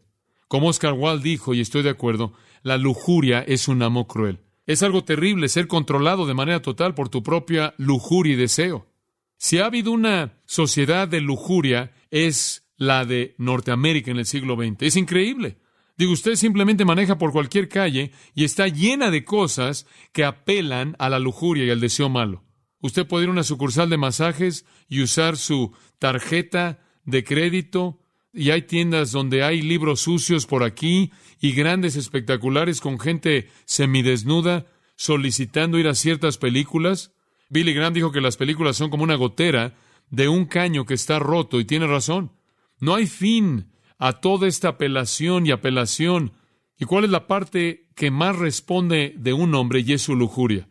Como 0.49 0.67
Oscar 0.67 0.93
Wilde 0.93 1.23
dijo, 1.23 1.55
y 1.55 1.61
estoy 1.61 1.85
de 1.85 1.91
acuerdo, 1.91 2.33
la 2.65 2.79
lujuria 2.79 3.39
es 3.47 3.69
un 3.69 3.81
amo 3.85 4.09
cruel. 4.09 4.41
Es 4.67 4.83
algo 4.83 5.05
terrible 5.05 5.49
ser 5.49 5.69
controlado 5.69 6.27
de 6.27 6.35
manera 6.35 6.63
total 6.63 6.97
por 6.97 7.11
tu 7.11 7.23
propia 7.23 7.75
lujuria 7.79 8.33
y 8.33 8.37
deseo. 8.39 8.89
Si 9.37 9.61
ha 9.61 9.67
habido 9.67 9.93
una 9.93 10.33
sociedad 10.47 11.07
de 11.07 11.21
lujuria, 11.21 11.93
es 12.11 12.69
la 12.77 13.05
de 13.05 13.37
Norteamérica 13.39 14.11
en 14.11 14.19
el 14.19 14.27
siglo 14.27 14.57
XX. 14.57 14.83
Es 14.83 14.97
increíble. 14.97 15.59
Digo, 15.97 16.11
usted 16.11 16.35
simplemente 16.35 16.85
maneja 16.85 17.19
por 17.19 17.31
cualquier 17.31 17.69
calle 17.69 18.11
y 18.35 18.43
está 18.43 18.67
llena 18.67 19.13
de 19.13 19.25
cosas 19.25 19.87
que 20.11 20.25
apelan 20.25 20.97
a 20.99 21.09
la 21.09 21.21
lujuria 21.21 21.67
y 21.67 21.71
al 21.71 21.79
deseo 21.79 22.09
malo. 22.09 22.48
Usted 22.81 23.07
puede 23.07 23.25
ir 23.25 23.29
a 23.29 23.33
una 23.33 23.43
sucursal 23.43 23.91
de 23.91 23.97
masajes 23.97 24.65
y 24.89 25.03
usar 25.03 25.37
su 25.37 25.73
tarjeta 25.99 26.81
de 27.05 27.25
crédito 27.25 28.01
y 28.33 28.51
hay 28.51 28.63
tiendas 28.63 29.11
donde 29.11 29.43
hay 29.43 29.63
libros 29.63 30.01
sucios 30.01 30.47
por 30.47 30.63
aquí 30.63 31.11
y 31.41 31.53
grandes 31.53 31.97
espectaculares 31.97 32.81
con 32.81 33.01
gente 33.01 33.49
semidesnuda 33.65 34.67
solicitando 34.97 35.79
ir 35.79 35.89
a 35.89 35.95
ciertas 35.95 36.39
películas. 36.39 37.13
Billy 37.49 37.73
Graham 37.73 37.95
dijo 37.95 38.13
que 38.13 38.21
las 38.21 38.37
películas 38.37 38.77
son 38.77 38.91
como 38.91 39.05
una 39.05 39.15
gotera 39.15 39.75
de 40.11 40.29
un 40.29 40.45
caño 40.45 40.85
que 40.85 40.95
está 40.95 41.19
roto 41.19 41.61
y 41.61 41.65
tiene 41.65 41.87
razón. 41.87 42.33
No 42.81 42.95
hay 42.95 43.07
fin 43.07 43.73
a 43.99 44.21
toda 44.21 44.47
esta 44.47 44.69
apelación 44.69 45.47
y 45.47 45.51
apelación. 45.51 46.33
¿Y 46.79 46.85
cuál 46.85 47.05
es 47.05 47.11
la 47.11 47.27
parte 47.27 47.89
que 47.97 48.11
más 48.11 48.37
responde 48.37 49.15
de 49.17 49.33
un 49.33 49.55
hombre 49.55 49.81
y 49.81 49.93
es 49.95 50.03
su 50.03 50.15
lujuria? 50.15 50.69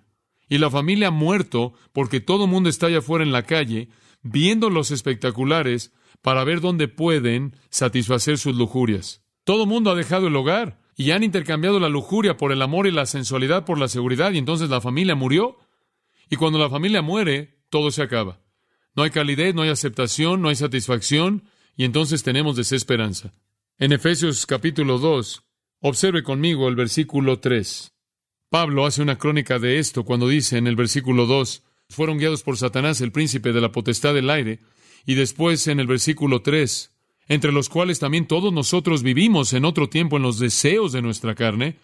Y 0.49 0.57
la 0.59 0.69
familia 0.69 1.09
ha 1.09 1.11
muerto 1.11 1.73
porque 1.93 2.19
todo 2.19 2.45
el 2.45 2.51
mundo 2.51 2.69
está 2.69 2.87
allá 2.87 2.99
afuera 2.99 3.23
en 3.23 3.31
la 3.31 3.43
calle 3.43 3.89
viendo 4.23 4.69
los 4.69 4.91
espectaculares 4.91 5.93
para 6.21 6.43
ver 6.43 6.61
dónde 6.61 6.87
pueden 6.87 7.55
satisfacer 7.69 8.37
sus 8.37 8.55
lujurias. 8.55 9.23
Todo 9.43 9.63
el 9.63 9.69
mundo 9.69 9.91
ha 9.91 9.95
dejado 9.95 10.27
el 10.27 10.35
hogar 10.35 10.79
y 10.95 11.11
han 11.11 11.23
intercambiado 11.23 11.79
la 11.79 11.89
lujuria 11.89 12.37
por 12.37 12.51
el 12.51 12.61
amor 12.61 12.87
y 12.87 12.91
la 12.91 13.05
sensualidad 13.05 13.65
por 13.65 13.79
la 13.79 13.87
seguridad 13.87 14.31
y 14.31 14.37
entonces 14.37 14.69
la 14.69 14.81
familia 14.81 15.15
murió. 15.15 15.57
Y 16.29 16.35
cuando 16.35 16.59
la 16.59 16.69
familia 16.69 17.01
muere, 17.01 17.61
todo 17.69 17.91
se 17.91 18.01
acaba. 18.01 18.39
No 18.95 19.03
hay 19.03 19.11
calidez, 19.11 19.53
no 19.53 19.61
hay 19.61 19.69
aceptación, 19.69 20.41
no 20.41 20.49
hay 20.49 20.55
satisfacción, 20.55 21.43
y 21.75 21.85
entonces 21.85 22.23
tenemos 22.23 22.55
desesperanza. 22.55 23.31
En 23.77 23.91
Efesios 23.91 24.47
capítulo 24.47 24.97
2, 24.97 25.43
observe 25.81 26.23
conmigo 26.23 26.67
el 26.67 26.75
versículo 26.75 27.39
3. 27.39 27.93
Pablo 28.49 28.85
hace 28.85 29.01
una 29.01 29.17
crónica 29.17 29.59
de 29.59 29.77
esto 29.77 30.03
cuando 30.03 30.29
dice 30.29 30.57
en 30.57 30.67
el 30.67 30.77
versículo 30.77 31.25
2, 31.25 31.63
fueron 31.89 32.17
guiados 32.17 32.43
por 32.43 32.57
Satanás, 32.57 33.01
el 33.01 33.11
príncipe 33.11 33.51
de 33.51 33.59
la 33.59 33.73
potestad 33.73 34.13
del 34.13 34.29
aire, 34.29 34.59
y 35.05 35.15
después 35.15 35.67
en 35.67 35.81
el 35.81 35.87
versículo 35.87 36.41
3, 36.41 36.91
entre 37.27 37.51
los 37.51 37.67
cuales 37.67 37.99
también 37.99 38.25
todos 38.25 38.53
nosotros 38.53 39.03
vivimos 39.03 39.51
en 39.51 39.65
otro 39.65 39.89
tiempo 39.89 40.15
en 40.15 40.23
los 40.23 40.39
deseos 40.39 40.93
de 40.93 41.01
nuestra 41.01 41.35
carne, 41.35 41.75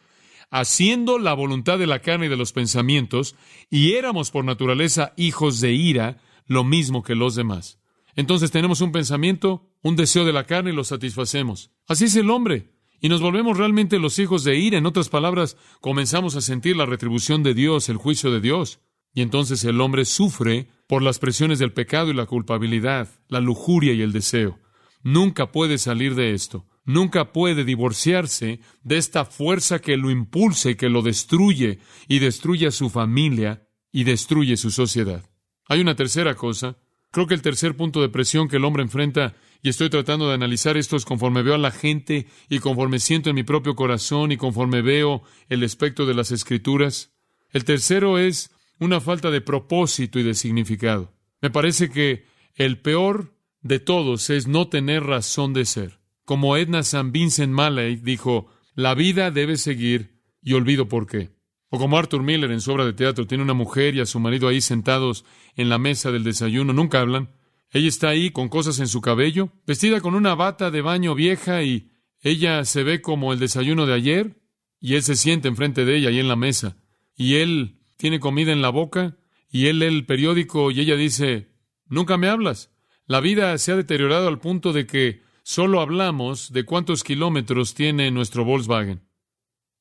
haciendo 0.51 1.19
la 1.19 1.33
voluntad 1.33 1.79
de 1.79 1.87
la 1.87 1.99
carne 1.99 2.27
y 2.27 2.29
de 2.29 2.37
los 2.37 2.53
pensamientos, 2.53 3.35
y 3.69 3.93
éramos 3.93 4.31
por 4.31 4.45
naturaleza 4.45 5.13
hijos 5.17 5.59
de 5.59 5.73
ira, 5.73 6.21
lo 6.47 6.63
mismo 6.63 7.03
que 7.03 7.15
los 7.15 7.35
demás. 7.35 7.77
Entonces 8.15 8.51
tenemos 8.51 8.79
un 8.79 8.93
pensamiento, 8.93 9.69
un 9.81 9.97
deseo 9.97 10.23
de 10.23 10.33
la 10.33 10.45
carne 10.45 10.71
y 10.71 10.75
lo 10.75 10.85
satisfacemos. 10.85 11.71
Así 11.87 12.05
es 12.05 12.15
el 12.15 12.29
hombre. 12.29 12.69
Y 13.03 13.09
nos 13.09 13.19
volvemos 13.19 13.57
realmente 13.57 13.99
los 13.99 14.17
hijos 14.17 14.45
de 14.45 14.55
ira. 14.55 14.77
En 14.77 14.85
otras 14.85 15.09
palabras, 15.09 15.57
comenzamos 15.81 16.37
a 16.37 16.41
sentir 16.41 16.77
la 16.77 16.85
retribución 16.85 17.43
de 17.43 17.53
Dios, 17.53 17.89
el 17.89 17.97
juicio 17.97 18.31
de 18.31 18.39
Dios. 18.39 18.79
Y 19.13 19.21
entonces 19.21 19.65
el 19.65 19.81
hombre 19.81 20.05
sufre 20.05 20.69
por 20.87 21.03
las 21.03 21.19
presiones 21.19 21.59
del 21.59 21.73
pecado 21.73 22.11
y 22.11 22.13
la 22.13 22.27
culpabilidad, 22.27 23.09
la 23.27 23.41
lujuria 23.41 23.91
y 23.91 24.01
el 24.01 24.13
deseo. 24.13 24.57
Nunca 25.01 25.51
puede 25.51 25.79
salir 25.79 26.15
de 26.15 26.33
esto. 26.33 26.65
Nunca 26.85 27.33
puede 27.33 27.65
divorciarse 27.65 28.61
de 28.83 28.97
esta 28.97 29.25
fuerza 29.25 29.79
que 29.79 29.97
lo 29.97 30.09
impulsa 30.09 30.69
y 30.69 30.75
que 30.75 30.87
lo 30.87 31.01
destruye 31.01 31.79
y 32.07 32.19
destruye 32.19 32.67
a 32.67 32.71
su 32.71 32.89
familia 32.89 33.67
y 33.91 34.05
destruye 34.05 34.55
su 34.55 34.71
sociedad. 34.71 35.29
Hay 35.67 35.81
una 35.81 35.97
tercera 35.97 36.35
cosa 36.35 36.77
Creo 37.13 37.27
que 37.27 37.35
el 37.35 37.43
tercer 37.43 37.77
punto 37.77 38.01
de 38.01 38.09
presión 38.09 38.47
que 38.47 38.57
el 38.57 38.65
hombre 38.65 38.81
enfrenta, 38.81 39.35
y 39.63 39.69
estoy 39.69 39.89
tratando 39.89 40.27
de 40.27 40.33
analizar 40.33 40.75
esto, 40.75 40.97
es 40.97 41.05
conforme 41.05 41.41
veo 41.41 41.55
a 41.55 41.57
la 41.57 41.71
gente 41.71 42.27
y 42.49 42.59
conforme 42.59 42.99
siento 42.99 43.29
en 43.29 43.35
mi 43.37 43.43
propio 43.43 43.75
corazón 43.75 44.33
y 44.33 44.37
conforme 44.37 44.81
veo 44.81 45.23
el 45.47 45.63
espectro 45.63 46.05
de 46.05 46.13
las 46.13 46.31
escrituras. 46.31 47.13
El 47.49 47.63
tercero 47.63 48.19
es 48.19 48.51
una 48.79 48.99
falta 48.99 49.31
de 49.31 49.39
propósito 49.39 50.19
y 50.19 50.23
de 50.23 50.33
significado. 50.33 51.13
Me 51.41 51.49
parece 51.49 51.89
que 51.89 52.25
el 52.55 52.77
peor 52.79 53.33
de 53.61 53.79
todos 53.79 54.29
es 54.29 54.47
no 54.47 54.67
tener 54.67 55.05
razón 55.05 55.53
de 55.53 55.63
ser. 55.63 55.99
Como 56.25 56.57
Edna 56.57 56.79
St. 56.79 57.11
Vincent 57.11 57.53
Malay 57.53 57.95
dijo, 57.95 58.47
la 58.75 58.95
vida 58.95 59.31
debe 59.31 59.55
seguir 59.55 60.19
y 60.41 60.53
olvido 60.53 60.89
por 60.89 61.07
qué. 61.07 61.29
O 61.69 61.79
como 61.79 61.97
Arthur 61.97 62.21
Miller 62.21 62.51
en 62.51 62.59
su 62.59 62.73
obra 62.73 62.85
de 62.85 62.93
teatro 62.93 63.27
tiene 63.27 63.45
una 63.45 63.53
mujer 63.53 63.95
y 63.95 64.01
a 64.01 64.05
su 64.05 64.19
marido 64.19 64.49
ahí 64.49 64.59
sentados 64.59 65.23
en 65.55 65.69
la 65.69 65.77
mesa 65.77 66.11
del 66.11 66.25
desayuno, 66.25 66.73
nunca 66.73 66.99
hablan. 66.99 67.29
Ella 67.73 67.87
está 67.87 68.09
ahí 68.09 68.29
con 68.29 68.49
cosas 68.49 68.79
en 68.79 68.87
su 68.87 69.01
cabello, 69.01 69.51
vestida 69.65 69.99
con 69.99 70.13
una 70.13 70.35
bata 70.35 70.69
de 70.69 70.81
baño 70.81 71.15
vieja 71.15 71.63
y 71.63 71.89
ella 72.21 72.63
se 72.65 72.83
ve 72.83 73.01
como 73.01 73.33
el 73.33 73.39
desayuno 73.39 73.87
de 73.87 73.95
ayer 73.95 74.39
y 74.79 74.93
él 74.93 75.01
se 75.01 75.15
siente 75.15 75.47
enfrente 75.47 75.83
de 75.83 75.97
ella 75.97 76.09
ahí 76.09 76.19
en 76.19 76.27
la 76.27 76.35
mesa 76.35 76.77
y 77.15 77.35
él 77.37 77.79
tiene 77.97 78.19
comida 78.19 78.51
en 78.51 78.61
la 78.61 78.69
boca 78.69 79.17
y 79.49 79.67
él 79.67 79.79
lee 79.79 79.87
el 79.87 80.05
periódico 80.05 80.69
y 80.69 80.81
ella 80.81 80.95
dice, 80.95 81.49
nunca 81.87 82.15
me 82.15 82.29
hablas. 82.29 82.71
La 83.07 83.19
vida 83.21 83.57
se 83.57 83.71
ha 83.71 83.75
deteriorado 83.75 84.27
al 84.27 84.39
punto 84.39 84.71
de 84.71 84.85
que 84.85 85.23
solo 85.41 85.81
hablamos 85.81 86.53
de 86.53 86.65
cuántos 86.65 87.03
kilómetros 87.03 87.73
tiene 87.73 88.11
nuestro 88.11 88.45
Volkswagen. 88.45 89.01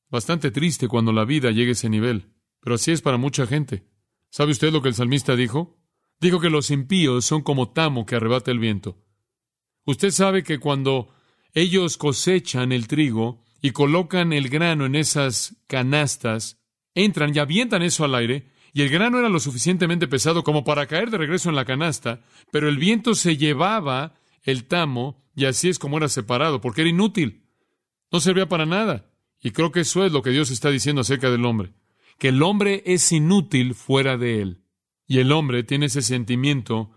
Bastante 0.09 0.49
triste 0.49 0.87
cuando 0.87 1.11
la 1.11 1.25
vida 1.25 1.51
llegue 1.51 1.69
a 1.69 1.73
ese 1.73 1.89
nivel, 1.89 2.33
pero 2.59 2.75
así 2.75 2.91
es 2.91 3.03
para 3.03 3.17
mucha 3.17 3.45
gente. 3.45 3.83
¿Sabe 4.31 4.51
usted 4.51 4.73
lo 4.73 4.81
que 4.81 4.89
el 4.89 4.95
salmista 4.95 5.35
dijo? 5.35 5.82
Dijo 6.23 6.39
que 6.39 6.49
los 6.49 6.71
impíos 6.71 7.25
son 7.25 7.41
como 7.41 7.73
tamo 7.73 8.05
que 8.05 8.15
arrebata 8.15 8.49
el 8.49 8.57
viento. 8.57 8.95
Usted 9.83 10.09
sabe 10.09 10.41
que 10.43 10.57
cuando 10.57 11.09
ellos 11.53 11.97
cosechan 11.97 12.71
el 12.71 12.87
trigo 12.87 13.43
y 13.61 13.71
colocan 13.71 14.31
el 14.31 14.47
grano 14.47 14.85
en 14.85 14.95
esas 14.95 15.57
canastas, 15.67 16.61
entran 16.95 17.35
y 17.35 17.39
avientan 17.39 17.81
eso 17.81 18.05
al 18.05 18.15
aire, 18.15 18.47
y 18.71 18.83
el 18.83 18.89
grano 18.89 19.19
era 19.19 19.27
lo 19.27 19.41
suficientemente 19.41 20.07
pesado 20.07 20.45
como 20.45 20.63
para 20.63 20.87
caer 20.87 21.09
de 21.09 21.17
regreso 21.17 21.49
en 21.49 21.57
la 21.57 21.65
canasta, 21.65 22.21
pero 22.51 22.69
el 22.69 22.77
viento 22.77 23.15
se 23.15 23.35
llevaba 23.35 24.15
el 24.43 24.63
tamo, 24.63 25.21
y 25.35 25.43
así 25.43 25.67
es 25.67 25.77
como 25.77 25.97
era 25.97 26.07
separado, 26.07 26.61
porque 26.61 26.81
era 26.81 26.89
inútil. 26.89 27.49
No 28.13 28.21
servía 28.21 28.47
para 28.47 28.65
nada. 28.65 29.11
Y 29.41 29.51
creo 29.51 29.73
que 29.73 29.81
eso 29.81 30.05
es 30.05 30.13
lo 30.13 30.21
que 30.21 30.29
Dios 30.29 30.51
está 30.51 30.69
diciendo 30.69 31.01
acerca 31.01 31.29
del 31.29 31.43
hombre, 31.43 31.73
que 32.17 32.29
el 32.29 32.41
hombre 32.43 32.81
es 32.85 33.11
inútil 33.11 33.75
fuera 33.75 34.15
de 34.15 34.41
él. 34.41 34.62
Y 35.13 35.19
el 35.19 35.31
hombre 35.31 35.61
tiene 35.61 35.85
ese 35.85 36.01
sentimiento 36.01 36.89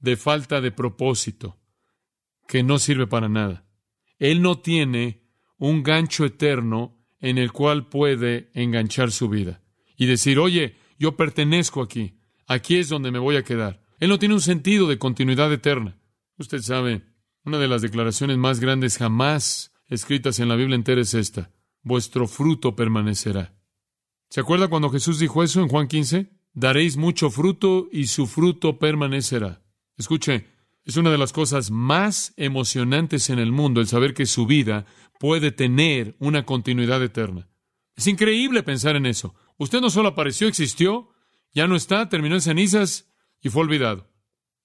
de 0.00 0.16
falta 0.16 0.60
de 0.60 0.72
propósito, 0.72 1.56
que 2.48 2.64
no 2.64 2.80
sirve 2.80 3.06
para 3.06 3.28
nada. 3.28 3.64
Él 4.18 4.42
no 4.42 4.58
tiene 4.58 5.22
un 5.56 5.84
gancho 5.84 6.24
eterno 6.24 6.98
en 7.20 7.38
el 7.38 7.52
cual 7.52 7.88
puede 7.88 8.50
enganchar 8.54 9.12
su 9.12 9.28
vida 9.28 9.62
y 9.96 10.06
decir, 10.06 10.40
oye, 10.40 10.74
yo 10.98 11.16
pertenezco 11.16 11.80
aquí, 11.80 12.18
aquí 12.48 12.78
es 12.78 12.88
donde 12.88 13.12
me 13.12 13.20
voy 13.20 13.36
a 13.36 13.44
quedar. 13.44 13.84
Él 14.00 14.08
no 14.08 14.18
tiene 14.18 14.34
un 14.34 14.40
sentido 14.40 14.88
de 14.88 14.98
continuidad 14.98 15.52
eterna. 15.52 15.96
Usted 16.36 16.58
sabe, 16.58 17.04
una 17.44 17.60
de 17.60 17.68
las 17.68 17.82
declaraciones 17.82 18.36
más 18.36 18.58
grandes 18.58 18.98
jamás 18.98 19.72
escritas 19.86 20.40
en 20.40 20.48
la 20.48 20.56
Biblia 20.56 20.74
entera 20.74 21.02
es 21.02 21.14
esta 21.14 21.52
vuestro 21.84 22.26
fruto 22.26 22.74
permanecerá. 22.74 23.54
¿Se 24.28 24.40
acuerda 24.40 24.66
cuando 24.66 24.90
Jesús 24.90 25.20
dijo 25.20 25.44
eso 25.44 25.60
en 25.60 25.68
Juan 25.68 25.86
15? 25.86 26.34
Daréis 26.54 26.96
mucho 26.96 27.30
fruto 27.30 27.88
y 27.90 28.06
su 28.06 28.26
fruto 28.26 28.78
permanecerá. 28.78 29.62
Escuche, 29.96 30.46
es 30.84 30.96
una 30.96 31.10
de 31.10 31.18
las 31.18 31.32
cosas 31.32 31.70
más 31.70 32.32
emocionantes 32.36 33.28
en 33.28 33.38
el 33.38 33.52
mundo 33.52 33.80
el 33.80 33.88
saber 33.88 34.14
que 34.14 34.26
su 34.26 34.46
vida 34.46 34.86
puede 35.18 35.50
tener 35.50 36.14
una 36.20 36.46
continuidad 36.46 37.02
eterna. 37.02 37.48
Es 37.96 38.06
increíble 38.06 38.62
pensar 38.62 38.94
en 38.94 39.06
eso. 39.06 39.34
Usted 39.56 39.80
no 39.80 39.90
solo 39.90 40.08
apareció, 40.08 40.46
existió, 40.46 41.10
ya 41.52 41.66
no 41.66 41.76
está, 41.76 42.08
terminó 42.08 42.34
en 42.34 42.40
cenizas 42.40 43.12
y 43.40 43.48
fue 43.48 43.62
olvidado. 43.62 44.10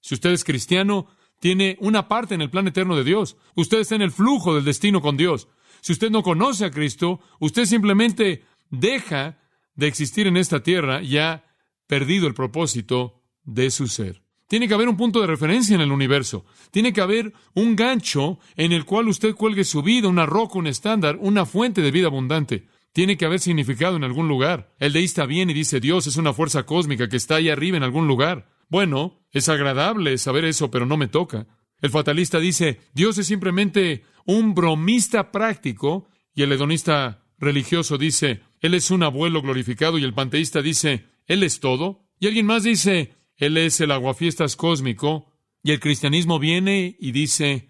Si 0.02 0.14
usted 0.14 0.32
es 0.32 0.44
cristiano, 0.44 1.08
tiene 1.40 1.78
una 1.80 2.08
parte 2.08 2.36
en 2.36 2.42
el 2.42 2.50
plan 2.50 2.68
eterno 2.68 2.96
de 2.96 3.04
Dios. 3.04 3.38
Usted 3.56 3.80
está 3.80 3.96
en 3.96 4.02
el 4.02 4.12
flujo 4.12 4.56
del 4.56 4.66
destino 4.66 5.02
con 5.02 5.18
Dios. 5.18 5.48
Si 5.82 5.94
usted 5.94 6.12
no 6.12 6.22
conoce 6.22 6.66
a 6.66 6.72
Cristo, 6.72 7.20
usted 7.40 7.66
simplemente 7.66 8.44
deja 8.70 9.40
de 9.76 9.88
existir 9.88 10.28
en 10.28 10.38
esta 10.38 10.62
tierra 10.62 11.02
y 11.02 11.18
ha 11.18 11.46
perdido 11.90 12.28
el 12.28 12.36
propósito 12.36 13.24
de 13.44 13.72
su 13.72 13.88
ser. 13.88 14.22
Tiene 14.48 14.68
que 14.68 14.76
haber 14.76 14.88
un 14.88 14.96
punto 14.96 15.22
de 15.22 15.28
referencia 15.28 15.74
en 15.74 15.82
el 15.82 15.92
universo. 15.92 16.46
Tiene 16.70 16.94
que 16.94 17.02
haber 17.02 17.34
un 17.56 17.76
gancho 17.76 18.38
en 18.56 18.74
el 18.74 18.86
cual 18.86 19.08
usted 19.08 19.34
cuelgue 19.34 19.64
su 19.64 19.82
vida, 19.82 20.08
una 20.08 20.28
roca, 20.28 20.60
un 20.60 20.68
estándar, 20.68 21.18
una 21.20 21.48
fuente 21.48 21.82
de 21.82 21.90
vida 21.90 22.06
abundante. 22.06 22.68
Tiene 22.94 23.18
que 23.18 23.26
haber 23.26 23.40
significado 23.40 23.96
en 23.96 24.04
algún 24.04 24.28
lugar. 24.28 24.72
El 24.78 24.94
deísta 24.94 25.26
viene 25.26 25.52
y 25.52 25.56
dice, 25.56 25.80
Dios 25.80 26.06
es 26.06 26.18
una 26.18 26.32
fuerza 26.32 26.64
cósmica 26.64 27.10
que 27.10 27.18
está 27.18 27.36
ahí 27.36 27.50
arriba 27.50 27.78
en 27.78 27.84
algún 27.84 28.08
lugar. 28.08 28.48
Bueno, 28.68 29.26
es 29.32 29.50
agradable 29.50 30.16
saber 30.20 30.46
eso, 30.46 30.70
pero 30.70 30.86
no 30.86 30.96
me 30.96 31.08
toca. 31.08 31.48
El 31.82 31.90
fatalista 31.90 32.40
dice, 32.40 32.82
Dios 32.94 33.18
es 33.18 33.26
simplemente 33.26 34.04
un 34.26 34.54
bromista 34.54 35.32
práctico, 35.32 36.08
y 36.36 36.44
el 36.44 36.52
hedonista 36.52 37.26
religioso 37.40 37.98
dice, 37.98 38.42
Él 38.60 38.76
es 38.76 38.92
un 38.92 39.02
abuelo 39.02 39.42
glorificado, 39.42 39.98
y 39.98 40.04
el 40.04 40.14
panteísta 40.14 40.62
dice, 40.62 41.09
Él 41.30 41.44
es 41.44 41.60
todo, 41.60 42.10
y 42.20 42.26
alguien 42.26 42.48
más 42.48 42.64
dice, 42.64 43.16
Él 43.38 43.56
es 43.56 43.80
el 43.80 43.92
aguafiestas 43.92 44.56
cósmico, 44.56 45.32
y 45.64 45.72
el 45.72 45.80
cristianismo 45.80 46.40
viene 46.40 46.98
y 47.00 47.12
dice, 47.12 47.70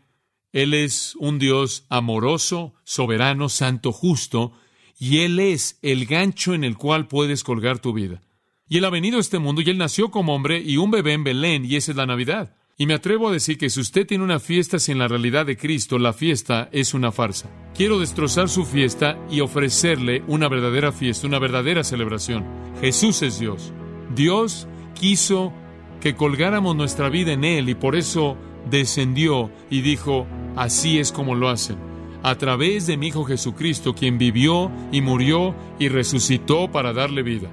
Él 0.53 0.73
es 0.73 1.13
un 1.17 1.39
Dios 1.39 1.85
amoroso, 1.89 2.73
soberano, 2.85 3.49
santo, 3.49 3.91
justo, 3.91 4.53
y 4.97 5.19
Él 5.19 5.41
es 5.41 5.77
el 5.81 6.05
gancho 6.05 6.53
en 6.53 6.63
el 6.63 6.77
cual 6.77 7.07
puedes 7.07 7.43
colgar 7.43 7.79
tu 7.79 7.91
vida. 7.91 8.21
Y 8.69 8.77
Él 8.77 8.85
ha 8.85 8.89
venido 8.89 9.17
a 9.17 9.21
este 9.21 9.39
mundo 9.39 9.61
y 9.61 9.69
Él 9.69 9.77
nació 9.77 10.09
como 10.09 10.33
hombre 10.33 10.61
y 10.61 10.77
un 10.77 10.89
bebé 10.89 11.11
en 11.11 11.25
Belén, 11.25 11.65
y 11.65 11.75
esa 11.75 11.91
es 11.91 11.97
la 11.97 12.05
Navidad. 12.05 12.55
Y 12.81 12.85
me 12.85 12.93
atrevo 12.93 13.27
a 13.27 13.33
decir 13.33 13.57
que 13.57 13.69
si 13.69 13.81
usted 13.81 14.07
tiene 14.07 14.23
una 14.23 14.39
fiesta 14.39 14.79
sin 14.79 14.99
la 14.99 15.09
realidad 15.09 15.45
de 15.45 15.57
Cristo, 15.57 15.99
la 15.99 16.13
fiesta 16.13 16.69
es 16.71 16.93
una 16.93 17.11
farsa. 17.11 17.49
Quiero 17.75 17.99
destrozar 17.99 18.47
su 18.47 18.63
fiesta 18.63 19.19
y 19.29 19.41
ofrecerle 19.41 20.23
una 20.27 20.47
verdadera 20.47 20.93
fiesta, 20.93 21.27
una 21.27 21.39
verdadera 21.39 21.83
celebración. 21.83 22.45
Jesús 22.79 23.21
es 23.21 23.37
Dios. 23.37 23.73
Dios 24.15 24.65
quiso 24.93 25.51
que 25.99 26.15
colgáramos 26.15 26.73
nuestra 26.73 27.09
vida 27.09 27.33
en 27.33 27.43
Él 27.43 27.67
y 27.67 27.75
por 27.75 27.97
eso 27.97 28.37
descendió 28.69 29.51
y 29.69 29.81
dijo, 29.81 30.25
así 30.55 30.99
es 30.99 31.11
como 31.11 31.35
lo 31.35 31.49
hacen, 31.49 31.75
a 32.23 32.35
través 32.35 32.87
de 32.87 32.95
mi 32.95 33.07
Hijo 33.07 33.25
Jesucristo, 33.25 33.93
quien 33.93 34.17
vivió 34.17 34.71
y 34.93 35.01
murió 35.01 35.53
y 35.79 35.89
resucitó 35.89 36.71
para 36.71 36.93
darle 36.93 37.23
vida. 37.23 37.49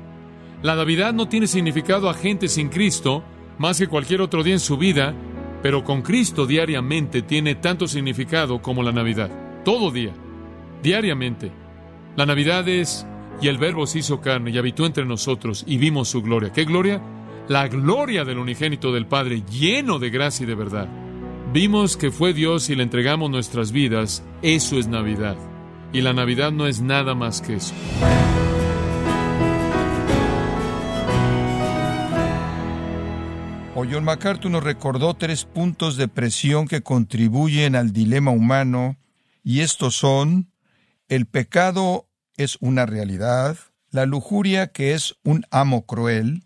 La 0.63 0.77
Navidad 0.77 1.13
no 1.13 1.29
tiene 1.29 1.49
significado 1.49 2.09
a 2.09 2.15
gente 2.15 2.47
sin 2.47 2.69
Cristo, 2.69 3.25
más 3.59 3.79
que 3.79 3.89
cualquier 3.89 4.21
otro 4.21 4.43
día 4.43 4.55
en 4.55 4.61
su 4.61 4.77
vida, 4.77 5.15
pero 5.63 5.85
con 5.85 6.03
Cristo 6.03 6.47
diariamente 6.47 7.23
tiene 7.23 7.55
tanto 7.55 7.89
significado 7.89 8.61
como 8.63 8.83
la 8.83 8.93
Navidad. 8.93 9.31
Todo 9.65 9.91
día, 9.91 10.13
diariamente. 10.83 11.51
La 12.17 12.27
Navidad 12.27 12.69
es, 12.69 13.07
y 13.41 13.49
el 13.49 13.59
Verbo 13.59 13.87
se 13.87 13.99
hizo 13.99 14.21
carne 14.21 14.51
y 14.51 14.59
habitó 14.59 14.87
entre 14.87 15.05
nosotros 15.05 15.65
y 15.67 15.79
vimos 15.79 16.09
su 16.09 16.23
gloria. 16.23 16.53
¿Qué 16.53 16.65
gloria? 16.65 17.03
La 17.49 17.69
gloria 17.69 18.25
del 18.25 18.39
unigénito 18.39 18.93
del 18.93 19.07
Padre, 19.07 19.43
lleno 19.51 19.99
de 19.99 20.11
gracia 20.11 20.45
y 20.45 20.47
de 20.47 20.55
verdad. 20.55 20.89
Vimos 21.53 21.97
que 21.97 22.11
fue 22.11 22.33
Dios 22.33 22.71
y 22.71 22.75
le 22.75 22.83
entregamos 22.83 23.31
nuestras 23.31 23.73
vidas. 23.73 24.25
Eso 24.43 24.79
es 24.79 24.89
Navidad. 24.89 25.37
Y 25.93 26.01
la 26.01 26.13
Navidad 26.13 26.53
no 26.53 26.67
es 26.67 26.81
nada 26.81 27.15
más 27.15 27.41
que 27.41 27.55
eso. 27.55 27.75
John 33.85 34.05
MacArthur 34.05 34.51
nos 34.51 34.65
recordó 34.65 35.15
tres 35.15 35.45
puntos 35.45 35.97
de 35.97 36.09
presión 36.09 36.67
que 36.67 36.83
contribuyen 36.83 37.77
al 37.77 37.93
dilema 37.93 38.31
humano, 38.31 38.97
y 39.45 39.61
estos 39.61 39.97
son 39.97 40.51
el 41.09 41.27
pecado 41.27 42.09
es 42.37 42.57
una 42.61 42.87
realidad, 42.87 43.59
la 43.91 44.07
lujuria 44.07 44.69
que 44.69 44.95
es 44.95 45.17
un 45.25 45.45
amo 45.51 45.85
cruel, 45.85 46.45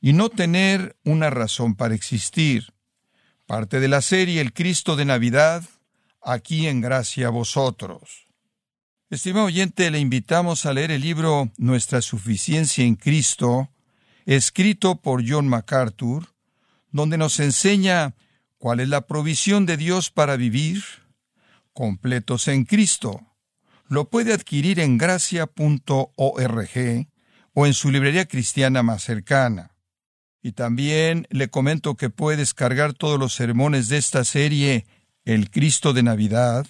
y 0.00 0.14
no 0.14 0.30
tener 0.30 0.96
una 1.04 1.28
razón 1.28 1.74
para 1.74 1.94
existir. 1.94 2.72
Parte 3.46 3.78
de 3.78 3.88
la 3.88 4.00
serie 4.00 4.40
El 4.40 4.54
Cristo 4.54 4.96
de 4.96 5.04
Navidad, 5.04 5.62
aquí 6.22 6.66
en 6.66 6.80
gracia 6.80 7.26
a 7.26 7.30
vosotros. 7.30 8.26
Estimado 9.10 9.46
oyente, 9.46 9.90
le 9.90 9.98
invitamos 9.98 10.64
a 10.64 10.72
leer 10.72 10.92
el 10.92 11.02
libro 11.02 11.50
Nuestra 11.58 12.00
suficiencia 12.00 12.84
en 12.84 12.96
Cristo, 12.96 13.68
escrito 14.24 14.96
por 15.02 15.22
John 15.28 15.46
MacArthur, 15.46 16.26
donde 16.92 17.18
nos 17.18 17.40
enseña 17.40 18.14
cuál 18.58 18.80
es 18.80 18.88
la 18.88 19.06
provisión 19.06 19.66
de 19.66 19.76
Dios 19.76 20.10
para 20.10 20.36
vivir 20.36 20.82
completos 21.72 22.48
en 22.48 22.64
Cristo. 22.64 23.20
Lo 23.88 24.08
puede 24.10 24.32
adquirir 24.32 24.80
en 24.80 24.98
gracia.org 24.98 26.08
o 27.54 27.66
en 27.66 27.74
su 27.74 27.90
librería 27.90 28.26
cristiana 28.26 28.82
más 28.82 29.02
cercana. 29.02 29.74
Y 30.42 30.52
también 30.52 31.26
le 31.30 31.48
comento 31.48 31.96
que 31.96 32.08
puede 32.08 32.38
descargar 32.38 32.92
todos 32.92 33.18
los 33.18 33.34
sermones 33.34 33.88
de 33.88 33.98
esta 33.98 34.24
serie 34.24 34.86
El 35.24 35.50
Cristo 35.50 35.92
de 35.92 36.02
Navidad, 36.02 36.66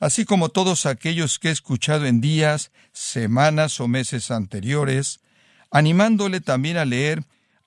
así 0.00 0.24
como 0.24 0.48
todos 0.48 0.86
aquellos 0.86 1.38
que 1.38 1.48
he 1.48 1.52
escuchado 1.52 2.06
en 2.06 2.20
días, 2.20 2.72
semanas 2.92 3.80
o 3.80 3.88
meses 3.88 4.30
anteriores, 4.30 5.20
animándole 5.70 6.40
también 6.40 6.76
a 6.76 6.84
leer 6.84 7.24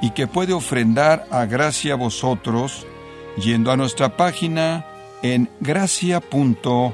y 0.00 0.10
que 0.10 0.26
puede 0.26 0.52
ofrendar 0.52 1.26
a 1.30 1.46
gracia 1.46 1.94
a 1.94 1.96
vosotros 1.96 2.86
yendo 3.36 3.70
a 3.70 3.76
nuestra 3.76 4.16
página 4.16 4.86
en 5.22 5.48
gracia.org. 5.60 6.92